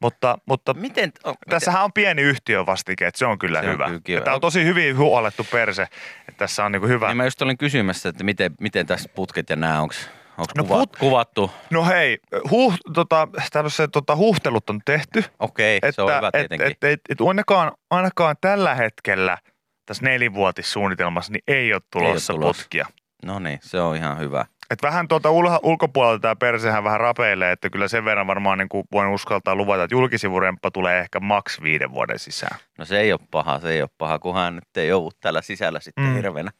Mutta, 0.00 0.38
mutta 0.46 0.74
Miten, 0.74 1.12
oh, 1.24 1.36
Tässähän 1.48 1.84
on 1.84 1.92
pieni 1.92 2.22
yhtiö 2.22 2.66
vastike, 2.66 3.06
että 3.06 3.18
se 3.18 3.26
on 3.26 3.38
kyllä 3.38 3.60
Se 3.60 3.66
on 3.66 3.72
hyvä. 3.72 3.86
kyllä 3.86 4.00
kiva. 4.04 4.18
Ja 4.18 4.24
Tämä 4.24 4.34
on 4.34 4.40
tosi 4.40 4.64
hyvin 4.64 4.96
huolettu 4.96 5.46
perse, 5.50 5.82
että 5.82 6.38
tässä 6.38 6.64
on 6.64 6.72
niin 6.72 6.88
hyvä. 6.88 7.06
Niin 7.08 7.16
mä 7.16 7.24
just 7.24 7.42
olin 7.42 7.58
kysymässä, 7.58 8.08
että 8.08 8.24
miten, 8.24 8.52
miten 8.60 8.86
tässä 8.86 9.08
putket 9.14 9.50
ja 9.50 9.56
nämä, 9.56 9.80
onko 9.80 9.94
No 10.38 10.44
kuva, 10.64 10.82
put- 10.84 10.98
kuvattu? 10.98 11.50
No 11.70 11.84
hei, 11.84 12.18
huh, 12.50 12.74
tota, 12.94 13.28
tämmöiset 13.52 13.90
tota, 13.92 14.16
huhtelut 14.16 14.70
on 14.70 14.80
tehty. 14.84 15.24
Okei, 15.38 15.76
että, 15.76 15.92
se 15.92 16.02
on 16.02 16.16
hyvä 16.16 16.28
et, 16.28 16.32
tietenkin. 16.32 16.66
et, 16.66 16.84
et, 16.84 17.00
et 17.08 17.20
ainakaan, 17.28 17.72
ainakaan 17.90 18.36
tällä 18.40 18.74
hetkellä 18.74 19.38
tässä 19.86 20.04
nelivuotissuunnitelmassa 20.04 21.32
niin 21.32 21.42
ei 21.46 21.72
ole 21.72 21.82
tulossa 21.92 22.32
Ei 22.32 22.36
ole 22.36 22.40
tulossa. 22.40 22.62
putkia. 22.62 22.86
No 23.24 23.38
niin, 23.38 23.58
se 23.62 23.80
on 23.80 23.96
ihan 23.96 24.18
hyvä. 24.18 24.44
Et 24.70 24.82
vähän 24.82 25.08
tuolta 25.08 25.30
ulha, 25.30 25.60
ulkopuolelta 25.62 26.20
tämä 26.22 26.36
persehän 26.36 26.84
vähän 26.84 27.00
rapeilee, 27.00 27.52
että 27.52 27.70
kyllä 27.70 27.88
sen 27.88 28.04
verran 28.04 28.26
varmaan 28.26 28.58
niin 28.58 28.68
kuin 28.68 28.84
voin 28.92 29.08
uskaltaa 29.08 29.54
luvata, 29.54 29.84
että 29.84 29.94
julkisivuremppa 29.94 30.70
tulee 30.70 31.00
ehkä 31.00 31.20
maks 31.20 31.62
viiden 31.62 31.92
vuoden 31.92 32.18
sisään. 32.18 32.58
No 32.78 32.84
se 32.84 33.00
ei 33.00 33.12
ole 33.12 33.20
paha, 33.30 33.60
se 33.60 33.70
ei 33.70 33.82
ole 33.82 33.90
paha, 33.98 34.18
kunhan 34.18 34.54
nyt 34.54 34.76
ei 34.76 34.88
joudu 34.88 35.10
täällä 35.20 35.42
sisällä 35.42 35.80
sitten 35.80 36.04
mm. 36.04 36.14
hirveänä 36.14 36.50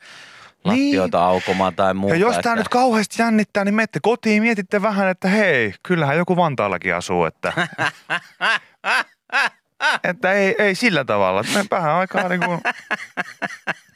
lattioita 0.64 1.24
aukomaan 1.24 1.74
tai 1.74 1.94
muuta. 1.94 2.14
Ja 2.14 2.20
jos 2.20 2.38
tämä 2.38 2.56
nyt 2.56 2.68
kauheasti 2.68 3.22
jännittää, 3.22 3.64
niin 3.64 3.74
menette 3.74 3.98
kotiin 4.02 4.42
mietitte 4.42 4.82
vähän, 4.82 5.08
että 5.08 5.28
hei, 5.28 5.74
kyllähän 5.82 6.16
joku 6.16 6.36
Vantaallakin 6.36 6.94
asuu, 6.94 7.24
että, 7.24 7.52
että 10.10 10.32
ei, 10.32 10.54
ei 10.58 10.74
sillä 10.74 11.04
tavalla. 11.04 11.42
Me 11.54 11.64
vähän 11.70 11.94
aikaa 11.94 12.28
niin 12.28 12.40
kuin 12.44 12.60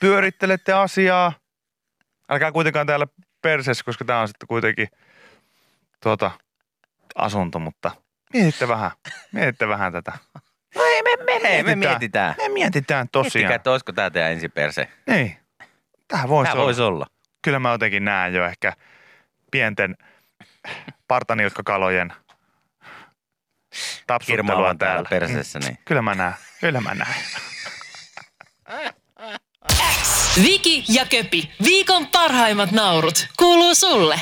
pyörittelette 0.00 0.72
asiaa. 0.72 1.32
Älkää 2.30 2.52
kuitenkaan 2.52 2.86
täällä 2.86 3.06
perseessä, 3.42 3.84
koska 3.84 4.04
tämä 4.04 4.20
on 4.20 4.28
sitten 4.28 4.48
kuitenkin 4.48 4.88
tuota, 6.02 6.30
asunto, 7.14 7.58
mutta 7.58 7.90
mietitte 8.32 8.68
vähän, 8.68 8.90
mietitte 9.32 9.68
vähän 9.68 9.92
tätä. 9.92 10.12
No 10.74 10.82
Ei, 10.82 11.02
me, 11.02 11.24
me, 11.24 11.40
Hei, 11.42 11.62
me 11.62 11.76
mietitään. 11.76 12.34
Me 12.38 12.48
mietitään 12.48 13.08
tosiaan. 13.12 13.32
Miettikää, 13.32 13.56
että 13.56 13.70
olisiko 13.70 13.92
tämä 13.92 14.10
teidän 14.10 14.32
ensiperse. 14.32 14.88
Niin. 15.06 15.36
Tähän 16.08 16.28
voisi 16.28 16.50
Tämä 16.50 16.54
olla. 16.54 16.64
voisi 16.64 16.82
olla. 16.82 17.06
Kyllä 17.42 17.58
mä 17.58 17.70
jotenkin 17.72 18.04
näen 18.04 18.34
jo 18.34 18.44
ehkä 18.46 18.72
pienten 19.50 19.96
partanilkkakalojen 21.08 22.12
tapsuttelua 24.06 24.46
täällä 24.54 24.74
täällä. 24.74 25.08
perseessä, 25.08 25.58
niin. 25.58 25.78
Kyllä 25.84 26.02
mä 26.02 26.14
näen. 26.14 26.34
Kyllä 26.60 26.80
mä 26.80 26.94
näen. 26.94 27.14
Viki 30.42 30.84
ja 30.88 31.06
Köpi, 31.06 31.50
viikon 31.64 32.06
parhaimmat 32.06 32.72
naurut, 32.72 33.28
kuuluu 33.36 33.74
sulle. 33.74 34.20